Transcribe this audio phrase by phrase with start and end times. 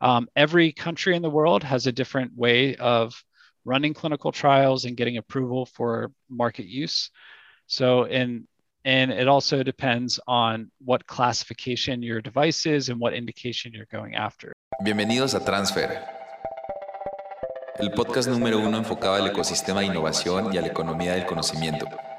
[0.00, 3.14] Um, every country in the world has a different way of
[3.64, 7.10] running clinical trials and getting approval for market use.
[7.66, 8.46] So, in
[8.84, 14.14] and it also depends on what classification your device is and what indication you're going
[14.14, 14.52] after.
[14.84, 16.00] Bienvenidos a Transfer,
[17.78, 21.86] el podcast número uno enfocado al ecosistema de innovación y a la economía del conocimiento,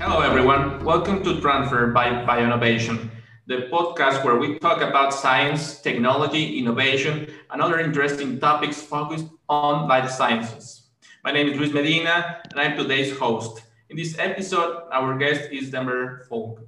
[0.00, 3.10] Hello everyone, welcome to Transfer by Bioinnovation.
[3.46, 9.86] the podcast where we talk about science, technology, innovation, and other interesting topics focused on
[9.86, 10.88] life sciences.
[11.22, 13.62] My name is Luis Medina, and I'm today's host.
[13.90, 16.66] In this episode, our guest is Denver Faulk.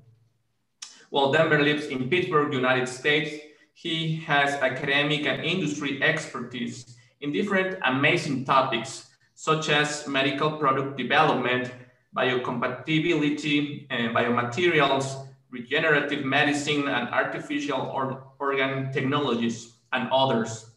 [1.09, 3.35] While Denver lives in Pittsburgh, United States,
[3.73, 11.73] he has academic and industry expertise in different amazing topics, such as medical product development,
[12.17, 20.71] biocompatibility, and biomaterials, regenerative medicine and artificial or organ technologies, and others.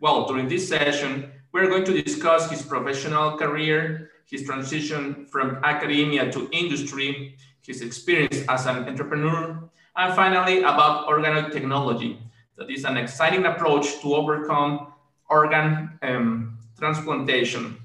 [0.00, 6.32] Well, during this session, we're going to discuss his professional career, his transition from academia
[6.32, 12.18] to industry, his experience as an entrepreneur, and finally about organoid technology.
[12.56, 14.92] That is an exciting approach to overcome
[15.28, 17.78] organ um, transplantation.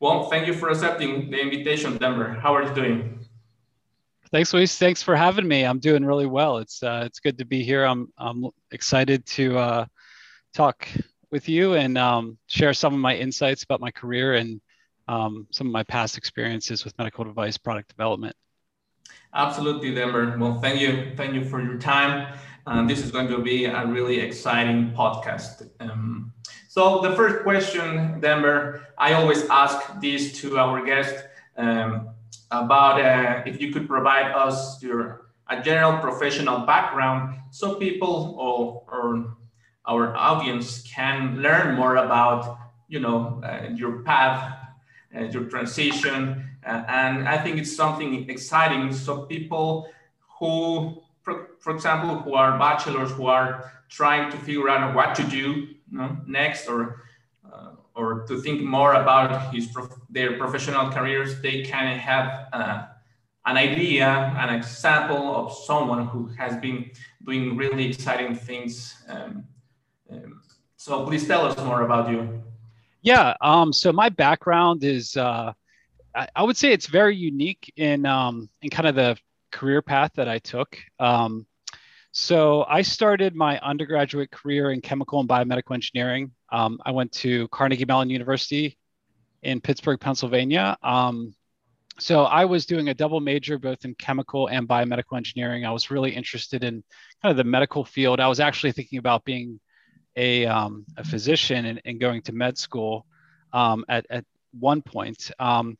[0.00, 2.32] Well, thank you for accepting the invitation, Denver.
[2.32, 3.26] How are you doing?
[4.32, 4.78] Thanks, Luis.
[4.78, 5.64] Thanks for having me.
[5.64, 6.58] I'm doing really well.
[6.58, 7.84] It's uh, it's good to be here.
[7.84, 9.86] I'm I'm excited to uh,
[10.54, 10.88] talk
[11.30, 14.60] with you and um, share some of my insights about my career and
[15.06, 18.34] um, some of my past experiences with medical device product development.
[19.34, 20.36] Absolutely, Denver.
[20.38, 22.34] Well, thank you, thank you for your time.
[22.66, 25.68] Um, this is going to be a really exciting podcast.
[25.80, 26.32] Um,
[26.70, 31.14] so the first question, Denver, I always ask this to our guest.
[31.56, 32.10] Um,
[32.50, 38.82] about uh, if you could provide us your a general professional background so people or,
[38.90, 39.36] or
[39.86, 42.58] our audience can learn more about
[42.88, 44.56] you know uh, your path
[45.16, 49.88] uh, your transition uh, and i think it's something exciting so people
[50.38, 55.22] who for, for example who are bachelors who are trying to figure out what to
[55.24, 57.04] do know, next or
[57.94, 59.68] or to think more about his
[60.08, 62.86] their professional careers, they can have uh,
[63.46, 64.08] an idea,
[64.38, 66.90] an example of someone who has been
[67.24, 68.94] doing really exciting things.
[69.08, 69.44] Um,
[70.10, 70.42] um,
[70.76, 72.42] so please tell us more about you.
[73.02, 73.34] Yeah.
[73.40, 75.52] Um, so my background is, uh,
[76.14, 79.16] I, I, would say it's very unique in um, in kind of the
[79.52, 80.78] career path that I took.
[80.98, 81.46] Um,
[82.12, 86.32] so I started my undergraduate career in chemical and biomedical engineering.
[86.50, 88.76] Um, I went to Carnegie Mellon University
[89.42, 90.76] in Pittsburgh, Pennsylvania.
[90.82, 91.34] Um,
[91.98, 95.64] so I was doing a double major both in chemical and biomedical engineering.
[95.64, 96.82] I was really interested in
[97.22, 98.20] kind of the medical field.
[98.20, 99.60] I was actually thinking about being
[100.16, 103.06] a, um, a physician and, and, going to med school
[103.52, 104.24] um, at, at
[104.58, 105.30] one point.
[105.38, 105.78] Um,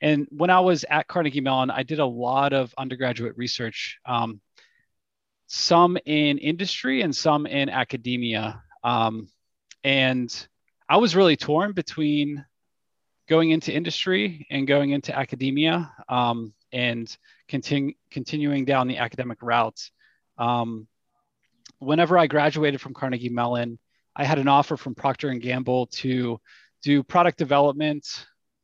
[0.00, 4.40] and when I was at Carnegie Mellon, I did a lot of undergraduate research um,
[5.54, 8.62] some in industry and some in academia.
[8.82, 9.28] Um,
[9.84, 10.48] and
[10.88, 12.42] I was really torn between
[13.28, 17.14] going into industry and going into academia um, and
[17.50, 19.78] continu- continuing down the academic route.
[20.38, 20.88] Um,
[21.80, 23.78] whenever I graduated from Carnegie Mellon,
[24.16, 26.40] I had an offer from Procter and Gamble to
[26.82, 28.06] do product development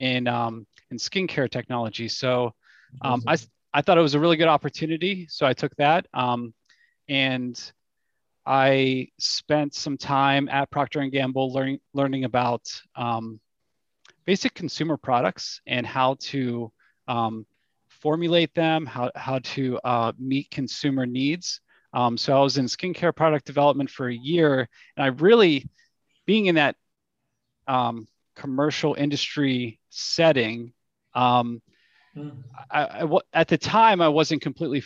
[0.00, 2.08] in um, in skincare technology.
[2.08, 2.54] So
[3.02, 3.36] um, I
[3.74, 6.06] I thought it was a really good opportunity, so I took that.
[6.14, 6.54] Um,
[7.08, 7.72] and
[8.46, 12.62] I spent some time at Procter and Gamble learning learning about
[12.96, 13.40] um,
[14.24, 16.72] basic consumer products and how to
[17.06, 17.46] um,
[17.88, 21.60] formulate them, how how to uh, meet consumer needs.
[21.92, 25.68] Um, so I was in skincare product development for a year, and I really,
[26.26, 26.76] being in that
[27.66, 30.72] um, commercial industry setting,
[32.16, 32.32] mm.
[32.70, 34.80] I, I, at the time I wasn't completely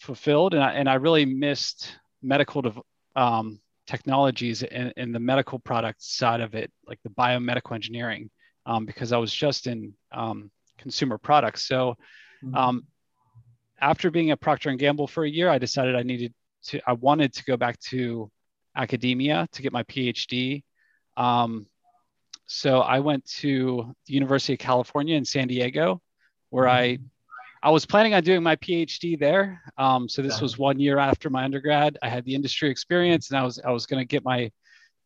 [0.00, 2.82] fulfilled, and I, and I really missed medical de-
[3.16, 8.30] um, technologies and, in the medical product side of it, like the biomedical engineering,
[8.66, 11.64] um, because I was just in um, consumer products.
[11.64, 11.96] So
[12.42, 12.54] mm-hmm.
[12.54, 12.86] Um,
[13.80, 16.92] after being at Procter and Gamble for a year, I decided I needed to, I
[16.92, 18.30] wanted to go back to
[18.76, 20.62] academia to get my PhD.
[21.16, 21.66] Um,
[22.46, 26.02] so I went to the University of California in San Diego,
[26.50, 26.98] where I
[27.62, 29.62] I was planning on doing my PhD there.
[29.76, 31.98] Um, so this was one year after my undergrad.
[32.02, 34.50] I had the industry experience, and I was I was going to get my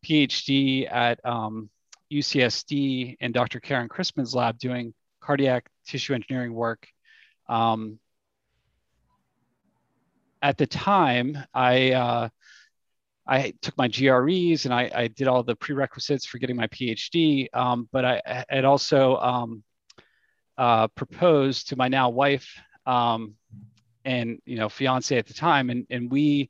[0.05, 1.69] PhD at um,
[2.11, 3.59] UCSD in Dr.
[3.59, 6.87] Karen Christman's lab doing cardiac tissue engineering work.
[7.49, 7.99] Um,
[10.41, 12.29] at the time, I uh,
[13.27, 17.47] I took my GREs and I, I, did all the prerequisites for getting my PhD.
[17.55, 19.63] Um, but I had also um,
[20.57, 23.35] uh, proposed to my now wife um,
[24.03, 26.49] and you know fiance at the time, and and we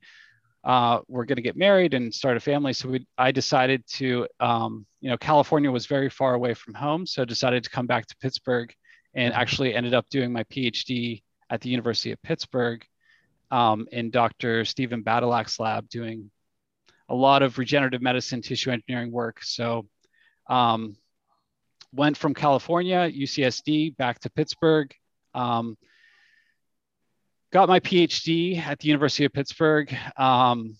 [0.63, 2.73] uh, were going to get married and start a family.
[2.73, 7.05] So we, I decided to, um, you know, California was very far away from home,
[7.05, 8.73] so I decided to come back to Pittsburgh,
[9.13, 12.83] and actually ended up doing my PhD at the University of Pittsburgh
[13.51, 14.65] um, in Dr.
[14.65, 16.31] Stephen Badylak's lab, doing
[17.09, 19.43] a lot of regenerative medicine, tissue engineering work.
[19.43, 19.85] So
[20.49, 20.95] um,
[21.91, 24.93] went from California, UCSD, back to Pittsburgh.
[25.33, 25.77] Um,
[27.51, 29.95] got my PhD at the University of Pittsburgh.
[30.17, 30.77] Um,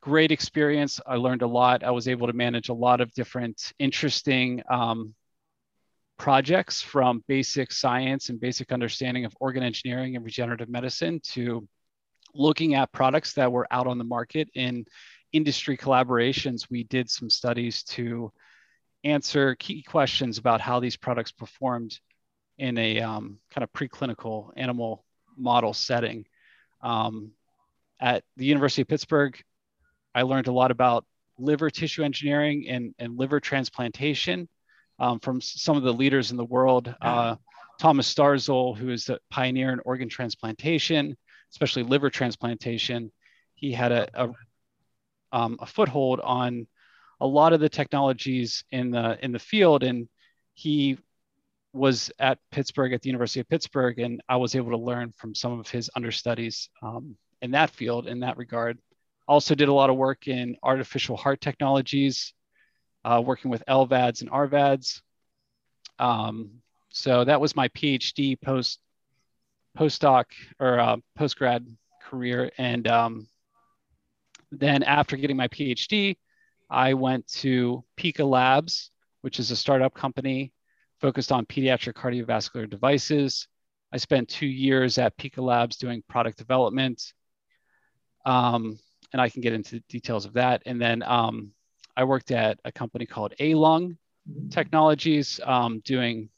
[0.00, 1.00] great experience.
[1.06, 1.82] I learned a lot.
[1.82, 5.14] I was able to manage a lot of different interesting um,
[6.18, 11.66] projects from basic science and basic understanding of organ engineering and regenerative medicine to
[12.34, 14.84] looking at products that were out on the market in
[15.32, 16.70] industry collaborations.
[16.70, 18.32] We did some studies to
[19.06, 21.98] answer key questions about how these products performed
[22.58, 25.04] in a um, kind of preclinical animal
[25.36, 26.26] model setting.
[26.82, 27.32] Um,
[28.00, 29.40] at the University of Pittsburgh,
[30.14, 31.04] I learned a lot about
[31.38, 34.48] liver tissue engineering and, and liver transplantation
[34.98, 36.94] um, from some of the leaders in the world.
[37.00, 37.36] Uh,
[37.78, 41.16] Thomas Starzl, who is the pioneer in organ transplantation,
[41.52, 43.12] especially liver transplantation,
[43.54, 44.32] he had a, a,
[45.32, 46.66] um, a foothold on
[47.20, 50.08] a lot of the technologies in the in the field, and
[50.54, 50.98] he
[51.72, 55.34] was at Pittsburgh at the University of Pittsburgh, and I was able to learn from
[55.34, 58.78] some of his understudies um, in that field in that regard.
[59.28, 62.32] Also, did a lot of work in artificial heart technologies,
[63.04, 65.00] uh, working with LVADs and RVADs.
[65.98, 68.80] Um, so that was my PhD post
[69.76, 70.24] postdoc
[70.58, 71.66] or uh, postgrad
[72.02, 73.28] career, and um,
[74.52, 76.16] then after getting my PhD,
[76.68, 78.90] I went to Peca Labs,
[79.22, 80.52] which is a startup company
[81.00, 83.48] focused on pediatric cardiovascular devices.
[83.92, 87.12] I spent two years at Peca Labs doing product development.
[88.24, 88.78] Um,
[89.12, 90.62] and I can get into details of that.
[90.66, 91.52] And then um,
[91.96, 93.96] I worked at a company called A-Lung
[94.50, 96.28] Technologies, um, doing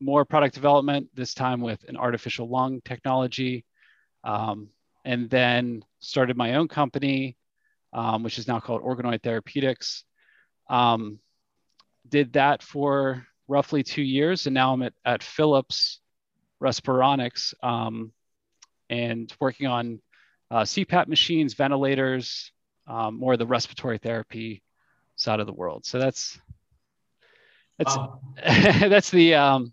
[0.00, 3.64] more product development, this time with an artificial lung technology.
[4.22, 4.68] Um,
[5.04, 7.36] and then started my own company,
[7.92, 10.04] um, which is now called Organoid Therapeutics.
[10.68, 11.18] Um,
[12.08, 16.00] did that for roughly two years, and now I'm at, at Philips
[16.62, 18.12] Respironics um,
[18.88, 20.00] and working on
[20.50, 22.52] uh, CPAP machines, ventilators,
[22.86, 24.62] um, more of the respiratory therapy
[25.16, 25.84] side of the world.
[25.84, 26.38] So that's
[27.78, 28.20] that's wow.
[28.36, 29.72] that's the um,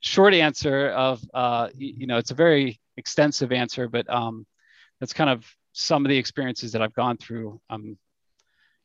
[0.00, 4.46] short answer of uh, you know it's a very extensive answer, but um,
[5.00, 7.60] that's kind of some of the experiences that I've gone through.
[7.68, 7.98] Um,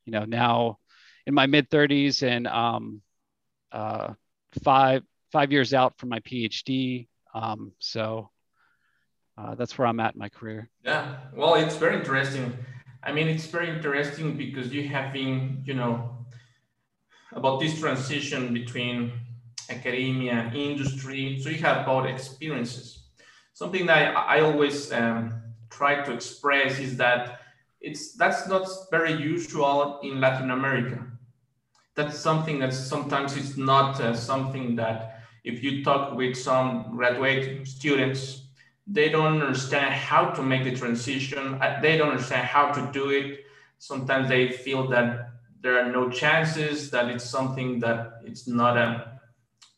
[0.09, 0.80] you know now
[1.27, 3.01] in my mid 30s and um,
[3.71, 4.13] uh,
[4.63, 7.07] five five years out from my PhD.
[7.35, 8.31] Um, so
[9.37, 10.68] uh, that's where I'm at in my career.
[10.83, 12.52] Yeah, well, it's very interesting.
[13.04, 16.25] I mean, it's very interesting because you have been, you know,
[17.33, 19.14] about this transition between
[19.69, 21.40] academia and industry.
[21.44, 23.04] So you have both experiences.
[23.54, 27.42] Something that I, I always um, try to express is that
[27.81, 31.09] it's that's not very usual in Latin America
[31.99, 37.68] that's something that sometimes it's not uh, something that if you talk with some graduate
[37.68, 38.44] students,
[38.88, 41.56] they don't understand how to make the transition.
[41.61, 43.45] Uh, they don't understand how to do it.
[43.80, 49.19] Sometimes they feel that there are no chances, that it's something that it's not a,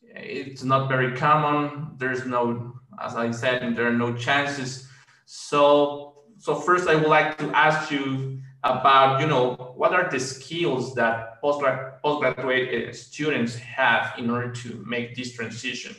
[0.04, 1.96] it's not very common.
[1.96, 4.88] There's no, as I said, there are no chances.
[5.34, 10.20] So, so first I would like to ask you about, you know, what are the
[10.20, 15.96] skills that postgraduate uh, students have in order to make this transition?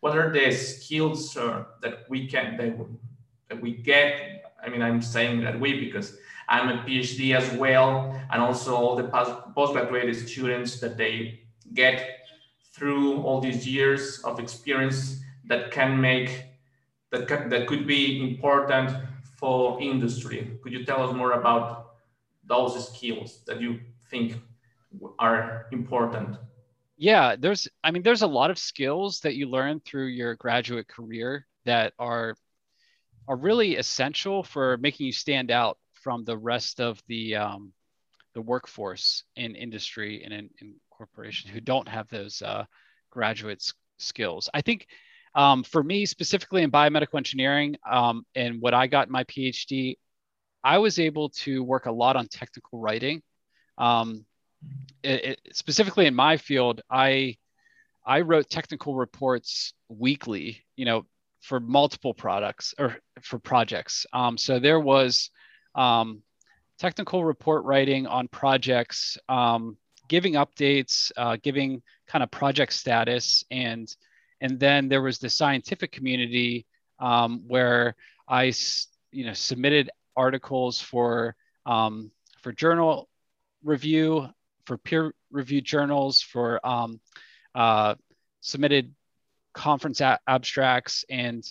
[0.00, 2.74] What are the skills uh, that we can, that,
[3.50, 4.44] that we get?
[4.64, 6.16] I mean, I'm saying that we because
[6.48, 9.08] I'm a PhD as well, and also all the
[9.54, 11.40] postgraduate students that they
[11.74, 12.24] get
[12.72, 16.49] through all these years of experience that can make
[17.10, 18.96] that, that could be important
[19.36, 20.58] for industry.
[20.62, 21.94] Could you tell us more about
[22.44, 24.36] those skills that you think
[25.18, 26.36] are important?
[27.00, 30.86] yeah, there's, I mean, there's a lot of skills that you learn through your graduate
[30.86, 32.34] career that are
[33.26, 37.72] are really essential for making you stand out from the rest of the um,
[38.34, 42.66] the workforce in industry and in, in corporations who don't have those uh,
[43.08, 43.66] graduate
[43.98, 44.50] skills.
[44.52, 44.86] I think
[45.34, 49.96] um, for me specifically in biomedical engineering um, and what I got in my PhD,
[50.62, 53.22] I was able to work a lot on technical writing.
[53.78, 54.26] Um,
[55.02, 57.36] it, it, specifically in my field, I
[58.04, 60.64] I wrote technical reports weekly.
[60.76, 61.06] You know,
[61.40, 64.06] for multiple products or for projects.
[64.12, 65.30] Um, so there was
[65.74, 66.22] um,
[66.78, 69.76] technical report writing on projects, um,
[70.08, 73.94] giving updates, uh, giving kind of project status, and
[74.40, 76.66] and then there was the scientific community
[76.98, 77.94] um, where
[78.28, 78.52] I
[79.12, 81.34] you know submitted articles for
[81.66, 82.10] um,
[82.42, 83.08] for journal
[83.62, 84.28] review,
[84.66, 87.00] for peer reviewed journals, for um,
[87.54, 87.94] uh,
[88.40, 88.94] submitted
[89.52, 91.44] conference a- abstracts and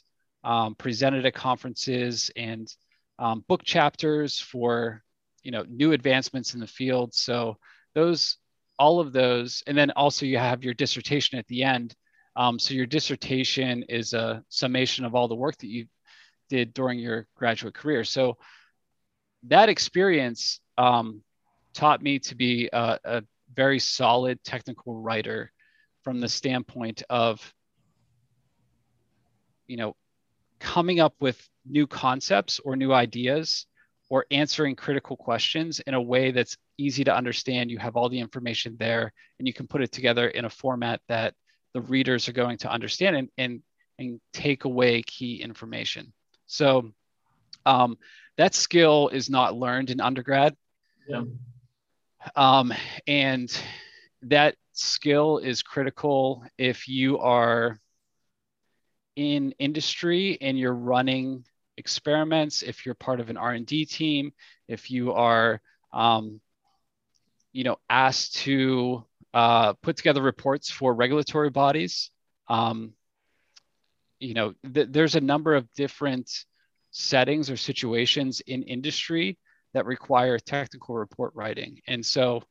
[0.44, 2.74] um, presented at conferences and
[3.20, 5.04] um, book chapters for
[5.44, 7.14] you know new advancements in the field.
[7.14, 7.58] So
[7.94, 8.38] those
[8.78, 11.94] all of those and then also you have your dissertation at the end
[12.40, 15.88] um, so your dissertation is a summation of all the work that you
[16.48, 18.06] did during your graduate career.
[18.06, 18.38] So
[19.44, 21.22] that experience um,
[21.74, 25.52] taught me to be a, a very solid technical writer
[26.06, 27.54] from the standpoint of
[29.68, 29.98] you know
[30.62, 33.66] coming up with new concepts or new ideas
[34.10, 37.70] or answering critical questions in a way that's easy to understand.
[37.70, 41.02] You have all the information there and you can put it together in a format
[41.10, 41.34] that
[41.74, 43.62] the readers are going to understand and and,
[43.98, 46.14] and take away key information
[46.46, 46.92] so
[47.66, 47.98] um,
[48.38, 50.56] that skill is not learned in undergrad
[51.08, 51.24] yeah.
[52.36, 52.74] um,
[53.08, 53.62] and
[54.24, 57.80] that skill is critical if you are
[59.16, 61.44] in industry and you're running
[61.80, 64.32] experiments, if you're part of an R&D team,
[64.68, 65.62] if you are,
[65.92, 66.40] um,
[67.52, 72.12] you know, asked to uh, put together reports for regulatory bodies,
[72.48, 72.94] um,
[74.20, 76.46] you know, th- there's a number of different
[76.92, 79.38] settings or situations in industry
[79.74, 81.80] that require technical report writing.
[81.88, 82.44] And so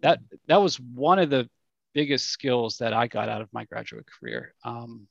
[0.00, 1.48] that that was one of the
[1.94, 4.54] biggest skills that I got out of my graduate career.
[4.64, 5.06] Um,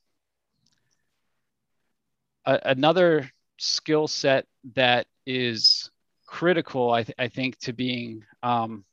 [2.44, 5.90] a, another skill set that is
[6.26, 8.84] critical, I, th- I think, to being um,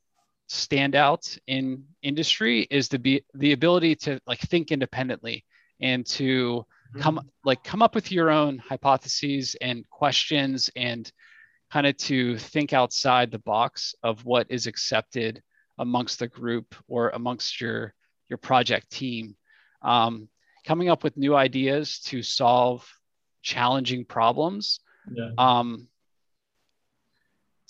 [0.51, 5.45] standout in industry is the be the ability to like think independently
[5.79, 6.65] and to
[6.99, 7.27] come mm-hmm.
[7.45, 11.09] like come up with your own hypotheses and questions and
[11.71, 15.41] kind of to think outside the box of what is accepted
[15.79, 17.93] amongst the group or amongst your
[18.27, 19.35] your project team
[19.81, 20.27] um,
[20.65, 22.85] coming up with new ideas to solve
[23.41, 24.81] challenging problems.
[25.11, 25.31] Yeah.
[25.37, 25.87] Um,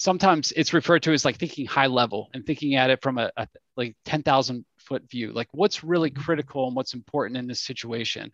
[0.02, 3.32] sometimes it's referred to as like thinking high level and thinking at it from a,
[3.38, 6.24] a like 10,000 foot view, like what's really mm-hmm.
[6.24, 8.34] critical and what's important in this situation.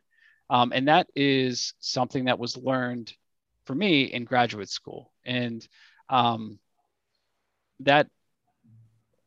[0.50, 3.12] Um, and that is something that was learned
[3.65, 5.12] for me in graduate school.
[5.25, 5.67] And
[6.07, 6.57] um,
[7.81, 8.07] that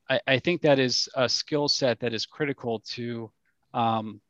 [0.09, 3.31] I, I, think that is a skill set that is critical to
[3.75, 4.23] um,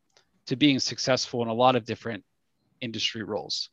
[0.46, 2.24] to being successful in a lot of different
[2.80, 3.70] industry roles.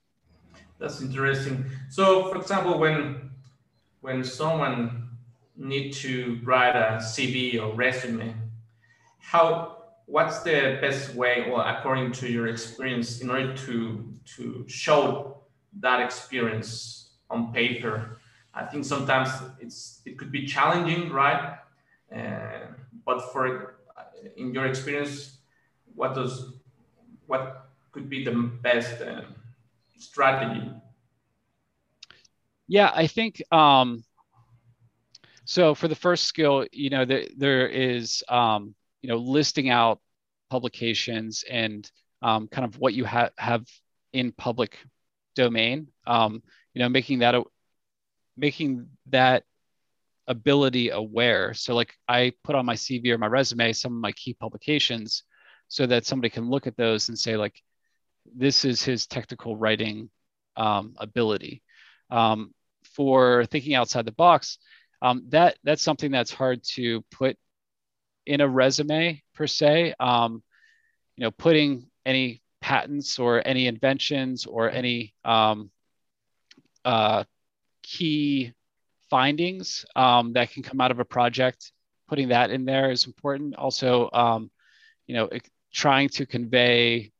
[0.77, 1.65] That's interesting.
[1.89, 3.31] So, for example, when
[4.01, 5.09] when someone
[5.55, 8.35] need to write a CV or resume,
[9.19, 15.37] how what's the best way, or according to your experience, in order to to show
[15.79, 18.19] that experience on paper?
[18.53, 21.57] I think sometimes it's it could be challenging, right?
[22.15, 22.73] Uh,
[23.05, 23.75] but for
[24.35, 25.37] in your experience,
[25.95, 26.53] what does
[27.25, 29.21] what could be the best uh,
[29.97, 30.71] strategy?
[32.67, 34.03] Yeah, I think um,
[35.45, 35.73] so.
[35.73, 39.99] For the first skill, you know, there, there is um, you know listing out
[40.49, 41.89] publications and
[42.21, 43.65] um, kind of what you ha- have
[44.13, 44.77] in public
[45.35, 45.87] domain.
[46.05, 46.43] Um,
[46.73, 47.43] you know, making that a,
[48.35, 49.43] making that
[50.27, 51.53] ability aware.
[51.53, 55.23] So, like, I put on my CV or my resume some of my key publications,
[55.69, 57.61] so that somebody can look at those and say, like,
[58.35, 60.09] this is his technical writing
[60.57, 61.61] um, ability.
[62.09, 62.53] Um,
[62.97, 64.57] for thinking outside the box,
[65.03, 67.37] um, that that's something that's hard to put
[68.25, 69.93] in a resume per se.
[69.99, 70.41] Um,
[71.15, 75.69] you know, putting any patents or any inventions or any um,
[76.83, 77.23] uh,
[77.83, 78.53] key
[79.11, 81.71] findings um, that can come out of a project,
[82.09, 83.55] putting that in there is important.
[83.55, 84.09] Also,
[85.05, 85.29] you know,
[85.71, 87.11] trying to convey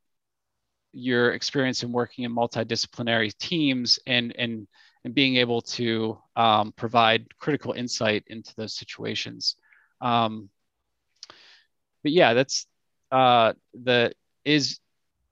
[0.92, 4.68] your experience in working in multidisciplinary teams and and
[5.08, 9.56] and being able to um, provide critical insight into those situations.
[10.02, 10.50] Um,
[12.04, 12.66] but yeah, that's
[13.10, 14.12] uh, the
[14.44, 14.80] is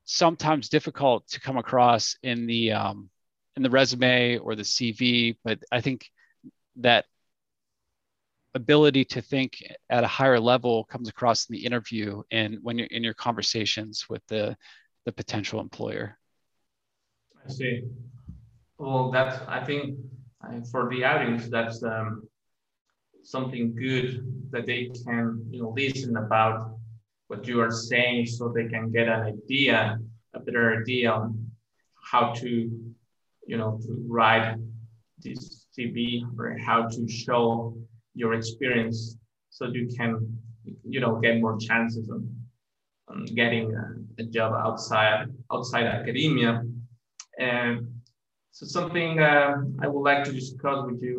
[0.06, 3.10] sometimes difficult to come across in the um,
[3.58, 6.10] in the resume or the CV, but I think
[6.78, 7.04] that
[8.54, 12.88] ability to think at a higher level comes across in the interview and when you're
[12.88, 14.56] in your conversations with the
[15.04, 16.18] the potential employer.
[17.46, 17.84] I see.
[18.78, 19.98] Well, that's I think
[20.72, 22.28] for the audience that's um,
[23.24, 26.78] something good that they can you know listen about
[27.28, 29.98] what you are saying so they can get an idea,
[30.34, 31.50] a better idea on
[32.12, 32.50] how to
[33.48, 34.58] you know to write
[35.20, 37.76] this CV or how to show
[38.14, 39.18] your experience
[39.50, 40.38] so you can
[40.84, 42.30] you know get more chances on,
[43.08, 46.62] on getting a, a job outside outside academia.
[47.40, 47.95] And
[48.56, 51.18] so something uh, I would like to discuss with you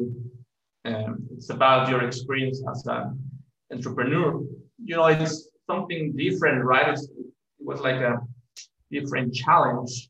[0.86, 3.18] um, it's about your experience as an
[3.70, 4.40] entrepreneur.
[4.82, 6.88] You know it's something different right?
[6.88, 7.26] It's, it
[7.58, 8.16] was like a
[8.90, 10.08] different challenge.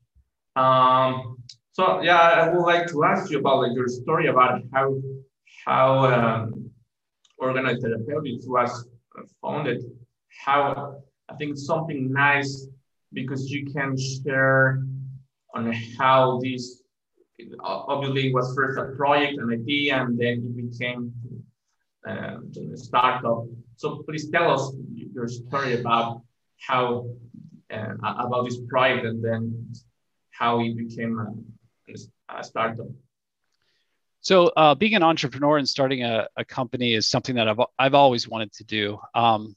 [0.55, 1.39] Um,
[1.73, 4.97] so yeah I would like to ask you about like your story about how
[5.65, 6.71] how um,
[7.43, 8.87] Organoid Therapeutics was
[9.43, 9.83] founded,
[10.45, 12.69] how I think something nice
[13.13, 14.85] because you can share
[15.57, 16.86] on how this
[17.61, 21.13] obviously it was first a project, an idea, and then it became
[22.07, 23.47] um, a startup.
[23.77, 26.23] So please tell us your story about
[26.67, 27.11] how
[27.73, 29.73] uh, about this project and then
[30.31, 31.93] how it became a,
[32.39, 32.87] a startup.
[34.21, 37.95] So uh, being an entrepreneur and starting a, a, company is something that I've, I've
[37.95, 38.99] always wanted to do.
[39.15, 39.55] Um,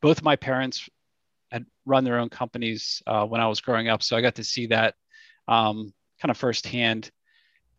[0.00, 0.88] both my parents
[1.50, 4.44] had run their own companies uh, when I was growing up, so I got to
[4.44, 4.94] see that
[5.46, 7.10] um, kind of firsthand.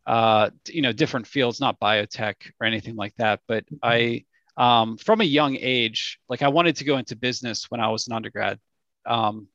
[0.10, 4.26] Uh, you know, different fields, not biotech or anything like that, but I,
[4.58, 8.08] um, from a young age, like I wanted to go into business when I was
[8.08, 8.58] an undergrad.
[9.06, 9.48] Um,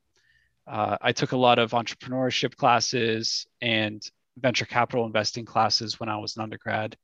[0.65, 4.01] uh, I took a lot of entrepreneurship classes and
[4.39, 6.97] venture capital investing classes when I was an undergrad.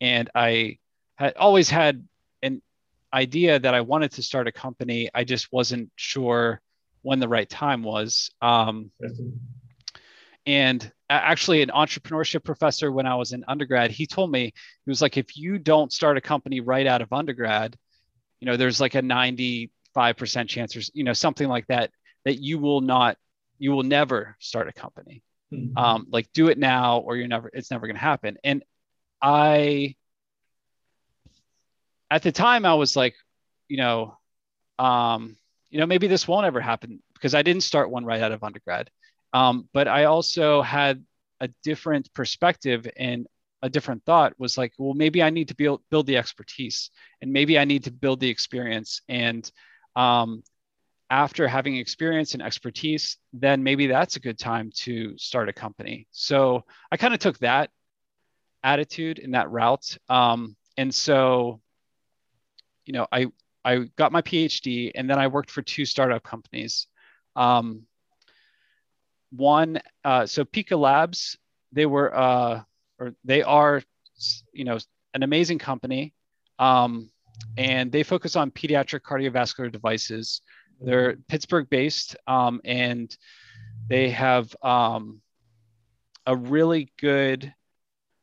[0.00, 0.78] And I
[1.14, 2.04] had always had
[2.42, 2.60] an
[3.12, 5.10] idea that I wanted to start a company.
[5.14, 6.60] I just wasn't sure
[7.02, 8.32] when the right time was.
[8.42, 8.90] Um,
[10.46, 15.02] and actually, an entrepreneurship professor when I was in undergrad, he told me, he was
[15.02, 17.76] like, if you don't start a company right out of undergrad,
[18.40, 19.68] you know, there's like a 95%
[20.48, 21.90] chance or, you know, something like that,
[22.24, 23.16] that you will not,
[23.58, 25.22] you will never start a company.
[25.52, 25.78] Mm-hmm.
[25.78, 28.36] Um, like do it now or you're never it's never going to happen.
[28.42, 28.64] And
[29.22, 29.94] I
[32.10, 33.14] at the time I was like,
[33.68, 34.18] you know,
[34.78, 35.36] um,
[35.70, 38.42] you know, maybe this won't ever happen because I didn't start one right out of
[38.42, 38.90] undergrad.
[39.32, 41.04] Um, but I also had
[41.40, 43.26] a different perspective and
[43.62, 47.32] a different thought was like, well, maybe I need to build build the expertise and
[47.32, 49.02] maybe I need to build the experience.
[49.08, 49.50] And
[49.94, 50.42] um,
[51.10, 56.06] after having experience and expertise, then maybe that's a good time to start a company.
[56.10, 57.70] So I kind of took that
[58.62, 59.96] attitude in that route.
[60.08, 61.60] Um, and so,
[62.84, 63.26] you know, I,
[63.64, 66.86] I got my PhD and then I worked for two startup companies.
[67.36, 67.82] Um,
[69.36, 71.36] one, uh, so Peca Labs,
[71.72, 72.62] they were, uh,
[72.98, 73.82] or they are,
[74.52, 74.78] you know,
[75.14, 76.14] an amazing company.
[76.58, 77.10] Um,
[77.56, 80.40] and they focus on pediatric cardiovascular devices.
[80.80, 83.14] They're Pittsburgh based, um, and
[83.88, 85.20] they have um,
[86.26, 87.52] a really good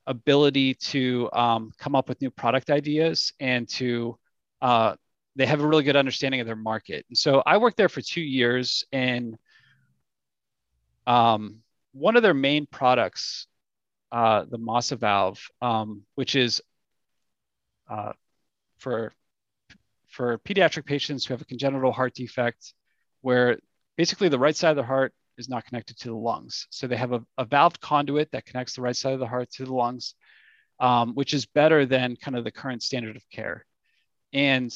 [0.06, 4.18] ability to um, come up with new product ideas and to
[4.62, 4.96] uh,
[5.36, 7.06] they have a really good understanding of their market.
[7.10, 9.38] And so I worked there for two years, and
[11.06, 11.60] um,
[11.94, 13.48] one of their main products,
[14.12, 16.62] uh, the Masa valve, um, which is
[17.90, 18.14] uh,
[18.80, 19.14] for
[20.08, 22.74] for pediatric patients who have a congenital heart defect,
[23.22, 23.58] where
[23.98, 26.68] basically the right side of the heart is not connected to the lungs.
[26.70, 29.50] So they have a, a valved conduit that connects the right side of the heart
[29.54, 30.14] to the lungs,
[30.80, 33.66] um, which is better than kind of the current standard of care.
[34.32, 34.72] And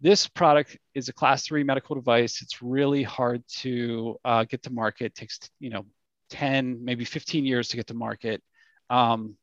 [0.00, 2.40] this product is a class three medical device.
[2.42, 5.06] It's really hard to uh, get to market.
[5.06, 5.86] It takes, you know,
[6.30, 8.42] 10, maybe 15 years to get to market.
[8.90, 9.36] Um,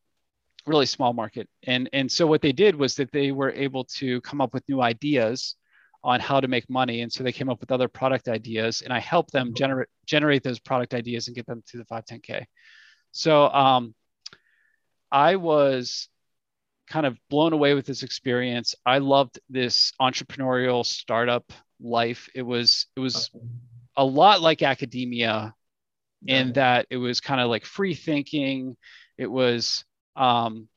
[0.65, 1.48] really small market.
[1.63, 4.68] And, and so what they did was that they were able to come up with
[4.68, 5.56] new ideas
[6.04, 7.02] on how to make money.
[7.02, 10.44] And so they came up with other product ideas and I helped them generate, generate
[10.44, 12.46] those product ideas and get them to the 510K.
[13.12, 13.96] So um,
[15.12, 16.10] I was
[16.88, 18.76] kind of blown away with this experience.
[18.86, 22.30] I loved this entrepreneurial startup life.
[22.36, 23.30] It was it was
[23.98, 25.54] a lot like academia
[26.28, 28.76] in that it was kind of like free thinking.
[29.17, 30.67] It was um,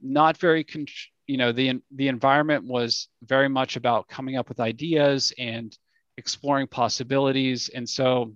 [0.00, 0.86] not very con-
[1.26, 5.76] you know the the environment was very much about coming up with ideas and
[6.16, 8.34] exploring possibilities and so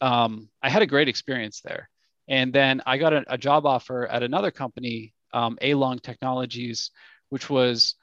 [0.00, 1.88] um, i had a great experience there
[2.28, 6.90] and then i got a, a job offer at another company um, ALung Technologies
[7.30, 7.94] which was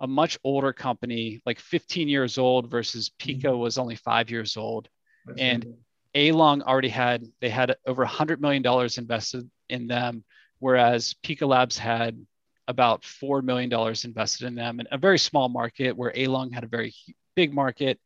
[0.00, 3.58] a much older company like 15 years old versus Peca mm-hmm.
[3.58, 4.88] was only five years old
[5.36, 5.66] and
[6.14, 10.24] ALung already had they had over 100 million dollars invested in them
[10.60, 12.18] whereas Peca labs had
[12.68, 13.72] about $4 million
[14.04, 16.94] invested in them in a very small market where ALung had a very
[17.34, 17.98] big market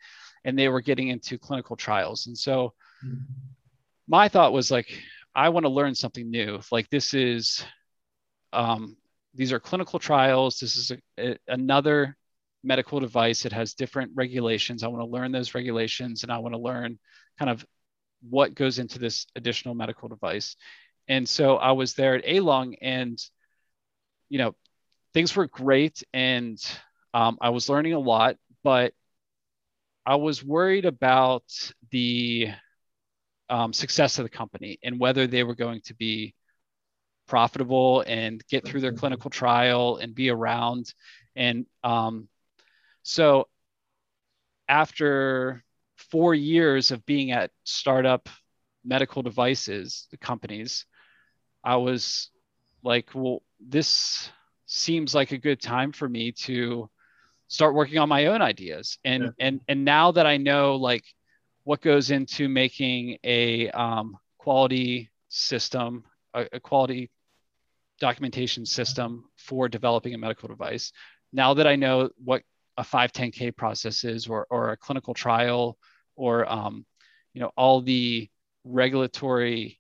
[0.44, 2.28] and they were getting into clinical trials.
[2.28, 2.72] And so
[3.04, 3.24] mm-hmm.
[4.06, 5.02] my thought was like,
[5.34, 6.60] I want to learn something new.
[6.70, 7.64] Like this is,
[8.52, 8.96] um,
[9.34, 10.58] these are clinical trials.
[10.58, 12.16] This is a, a, another
[12.62, 13.44] medical device.
[13.44, 14.82] It has different regulations.
[14.82, 16.98] I want to learn those regulations and I want to learn
[17.38, 17.64] kind of
[18.28, 20.56] what goes into this additional medical device.
[21.08, 23.18] And so I was there at ALung and
[24.28, 24.54] you know,
[25.12, 26.58] things were great and
[27.12, 28.94] um, I was learning a lot, but
[30.06, 31.44] I was worried about
[31.90, 32.48] the
[33.50, 36.34] um, success of the company and whether they were going to be
[37.32, 40.92] profitable and get through their clinical trial and be around.
[41.34, 42.28] And um,
[43.04, 43.48] so
[44.68, 45.64] after
[45.96, 48.28] four years of being at startup
[48.84, 50.84] medical devices companies,
[51.64, 52.28] I was
[52.82, 54.28] like, well, this
[54.66, 56.90] seems like a good time for me to
[57.48, 58.98] start working on my own ideas.
[59.06, 59.30] And yeah.
[59.46, 61.04] and and now that I know like
[61.64, 67.10] what goes into making a um, quality system, a, a quality
[68.02, 70.92] documentation system for developing a medical device.
[71.32, 72.42] Now that I know what
[72.76, 75.78] a 510k process is, or or a clinical trial,
[76.16, 76.84] or um,
[77.32, 78.28] you know all the
[78.64, 79.78] regulatory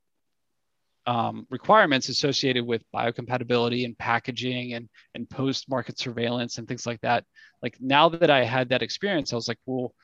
[1.04, 7.00] um, requirements associated with biocompatibility and packaging and, and post market surveillance and things like
[7.00, 7.24] that.
[7.60, 9.94] Like now that I had that experience, I was like, well,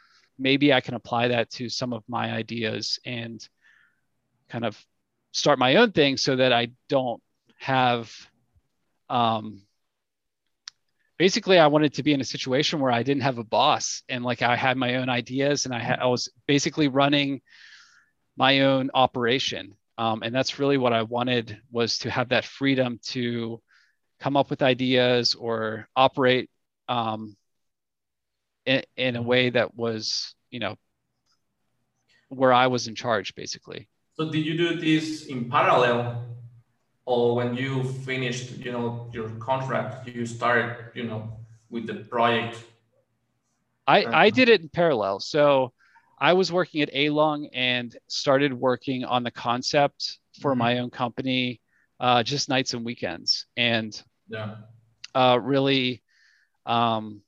[0.40, 3.40] maybe I can apply that to some of my ideas and
[4.48, 4.76] kind of
[5.32, 7.22] start my own thing so that I don't
[7.58, 8.10] have.
[9.10, 9.62] Um,
[11.18, 14.24] basically, I wanted to be in a situation where I didn't have a boss and
[14.24, 17.40] like I had my own ideas and I, had, I was basically running
[18.36, 23.00] my own operation um, and that's really what I wanted was to have that freedom
[23.08, 23.60] to
[24.20, 26.48] come up with ideas or operate
[26.88, 27.36] um,
[28.64, 30.76] in, in a way that was, you know,
[32.28, 33.88] where I was in charge, basically.
[34.14, 36.24] So did you do this in parallel,
[37.08, 41.38] or when you finished, you know, your contract, you started, you know,
[41.70, 42.62] with the project?
[43.86, 45.18] I I did it in parallel.
[45.20, 45.72] So
[46.18, 50.58] I was working at ALung and started working on the concept for mm-hmm.
[50.58, 51.62] my own company,
[51.98, 53.90] uh, just nights and weekends, and
[54.28, 54.56] yeah,
[55.14, 56.02] uh, really,
[56.66, 57.22] um,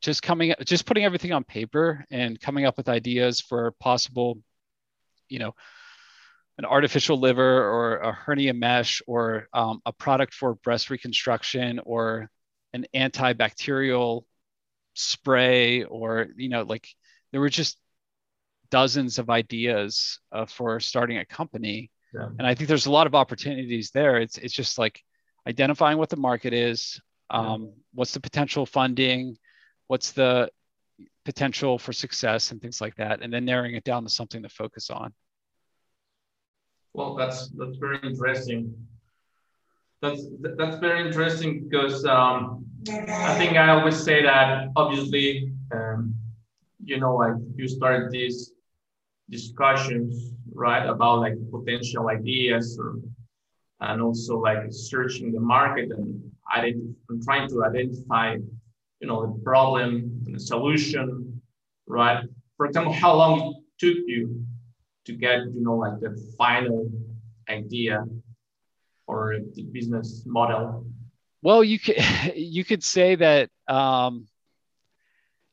[0.00, 4.38] just coming, just putting everything on paper and coming up with ideas for possible,
[5.28, 5.52] you know,
[6.60, 12.28] an artificial liver or a hernia mesh or um, a product for breast reconstruction or
[12.74, 14.24] an antibacterial
[14.92, 16.86] spray or you know like
[17.32, 17.78] there were just
[18.70, 21.90] dozens of ideas uh, for starting a company.
[22.12, 22.28] Yeah.
[22.38, 24.18] And I think there's a lot of opportunities there.
[24.18, 25.00] It's it's just like
[25.48, 27.70] identifying what the market is, um, yeah.
[27.94, 29.38] what's the potential funding,
[29.86, 30.50] what's the
[31.24, 34.50] potential for success, and things like that, and then narrowing it down to something to
[34.50, 35.14] focus on.
[36.94, 38.74] Well, that's that's very interesting.
[40.02, 40.22] That's
[40.56, 46.14] that's very interesting because um, I think I always say that obviously, um,
[46.82, 48.52] you know, like you start these
[49.28, 52.98] discussions, right, about like potential ideas or,
[53.80, 56.20] and also like searching the market and
[56.52, 58.36] and trying to identify,
[59.00, 61.40] you know, the problem and the solution,
[61.86, 62.24] right?
[62.56, 64.44] For example, how long it took you
[65.06, 66.90] to get, you know, like the final
[67.48, 68.04] idea
[69.06, 70.86] or the business model?
[71.42, 71.96] Well, you could
[72.36, 74.26] you could say that um,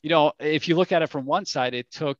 [0.02, 2.18] you know if you look at it from one side, it took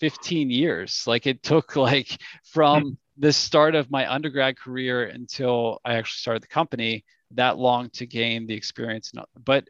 [0.00, 1.04] 15 years.
[1.06, 2.90] Like it took like from hmm.
[3.18, 8.06] the start of my undergrad career until I actually started the company that long to
[8.06, 9.12] gain the experience.
[9.44, 9.68] But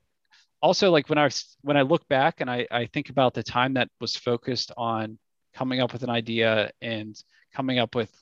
[0.60, 1.30] also like when I
[1.62, 5.18] when I look back and I, I think about the time that was focused on
[5.58, 7.20] coming up with an idea and
[7.52, 8.12] coming up with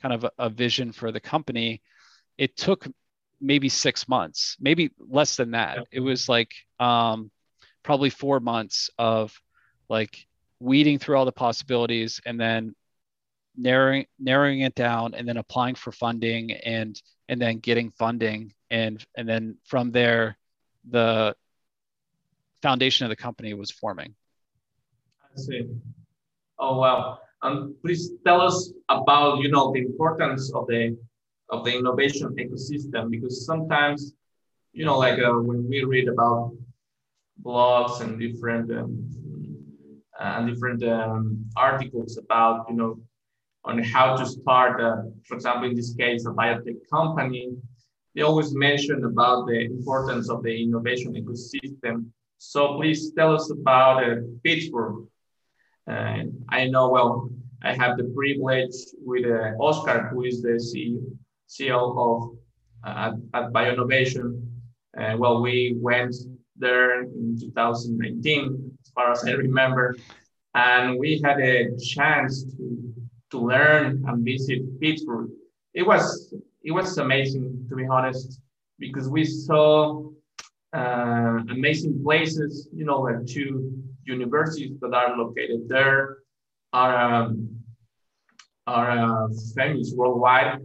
[0.00, 1.82] kind of a, a vision for the company,
[2.38, 2.86] it took
[3.40, 5.88] maybe six months, maybe less than that.
[5.90, 7.32] It was like um,
[7.82, 9.36] probably four months of
[9.88, 10.26] like
[10.60, 12.76] weeding through all the possibilities and then
[13.56, 18.54] narrowing narrowing it down and then applying for funding and and then getting funding.
[18.70, 20.36] And and then from there
[20.88, 21.34] the
[22.62, 24.14] foundation of the company was forming.
[25.24, 25.66] I see
[26.58, 30.96] oh wow And please tell us about you know the importance of the
[31.50, 34.14] of the innovation ecosystem because sometimes
[34.72, 36.52] you know like uh, when we read about
[37.44, 38.90] blogs and different um,
[40.20, 42.98] and different um, articles about you know
[43.64, 47.56] on how to start, uh, for example, in this case, a biotech company,
[48.14, 52.06] they always mention about the importance of the innovation ecosystem.
[52.38, 55.06] So please tell us about uh, Pittsburgh.
[55.86, 57.30] And I know, well,
[57.62, 60.60] I have the privilege with uh, Oscar, who is the
[61.48, 62.38] CEO, of
[62.84, 64.46] uh, at, at BioInnovation.
[64.98, 66.14] Uh, well, we went
[66.56, 69.96] there in 2019, as far as I remember,
[70.54, 72.94] and we had a chance to
[73.30, 75.30] to learn and visit Pittsburgh.
[75.72, 78.40] It was it was amazing to be honest
[78.78, 80.10] because we saw
[80.72, 82.68] uh, amazing places.
[82.72, 86.18] You know, like two universities that are located there
[86.72, 87.50] are um,
[88.66, 90.58] are uh, famous worldwide,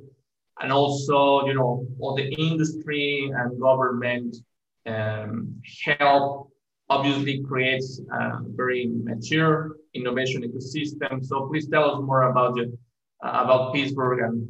[0.61, 4.35] and also you know all the industry and government
[4.85, 6.51] um, help
[6.89, 11.23] obviously creates a very mature innovation ecosystem.
[11.23, 12.69] So please tell us more about it,
[13.23, 14.47] uh, about Pittsburgh and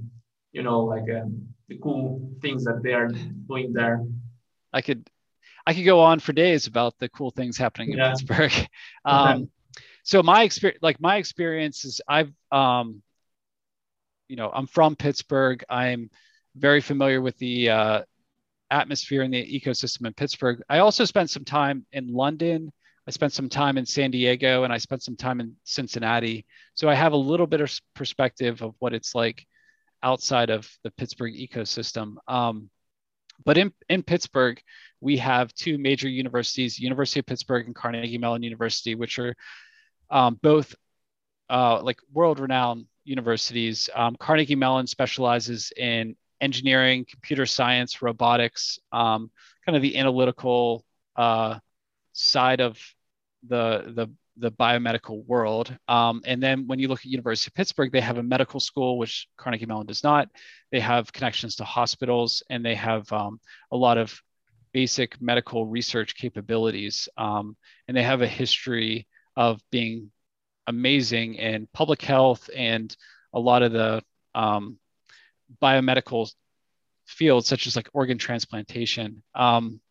[0.51, 3.09] you know like um, the cool things that they are
[3.47, 4.05] doing there.
[4.71, 5.08] I could
[5.69, 8.09] I could go on for days about the cool things happening in yeah.
[8.09, 8.51] Pittsburgh.
[9.05, 9.47] Um, okay.
[10.01, 13.03] So my experience, like my experience is I've, um,
[14.27, 15.63] you know, I'm from Pittsburgh.
[15.69, 16.09] I'm
[16.55, 18.01] very familiar with the uh,
[18.71, 20.63] atmosphere and the ecosystem in Pittsburgh.
[20.67, 22.71] I also spent some time in London.
[23.07, 26.47] I spent some time in San Diego and I spent some time in Cincinnati.
[26.73, 29.45] So I have a little bit of perspective of what it's like
[30.01, 32.15] outside of the Pittsburgh ecosystem.
[32.27, 32.71] Um,
[33.45, 34.61] but in, in Pittsburgh,
[35.01, 39.35] we have two major universities, University of Pittsburgh and Carnegie Mellon University, which are
[40.09, 40.75] um, both
[41.49, 43.89] uh, like world-renowned universities.
[43.95, 49.31] Um, Carnegie Mellon specializes in engineering, computer science, robotics, um,
[49.65, 51.59] kind of the analytical uh,
[52.13, 52.79] side of
[53.47, 54.07] the, the,
[54.39, 55.75] the biomedical world.
[55.87, 58.97] Um, and then when you look at University of Pittsburgh, they have a medical school,
[58.97, 60.29] which Carnegie Mellon does not.
[60.71, 63.39] They have connections to hospitals, and they have um,
[63.71, 64.19] a lot of
[64.71, 67.09] basic medical research capabilities.
[67.17, 70.11] Um, and they have a history of being
[70.67, 72.95] amazing in public health and
[73.33, 74.01] a lot of the
[74.35, 74.77] um,
[75.61, 76.31] biomedical
[77.05, 79.23] fields such as like organ transplantation.
[79.33, 79.81] Um,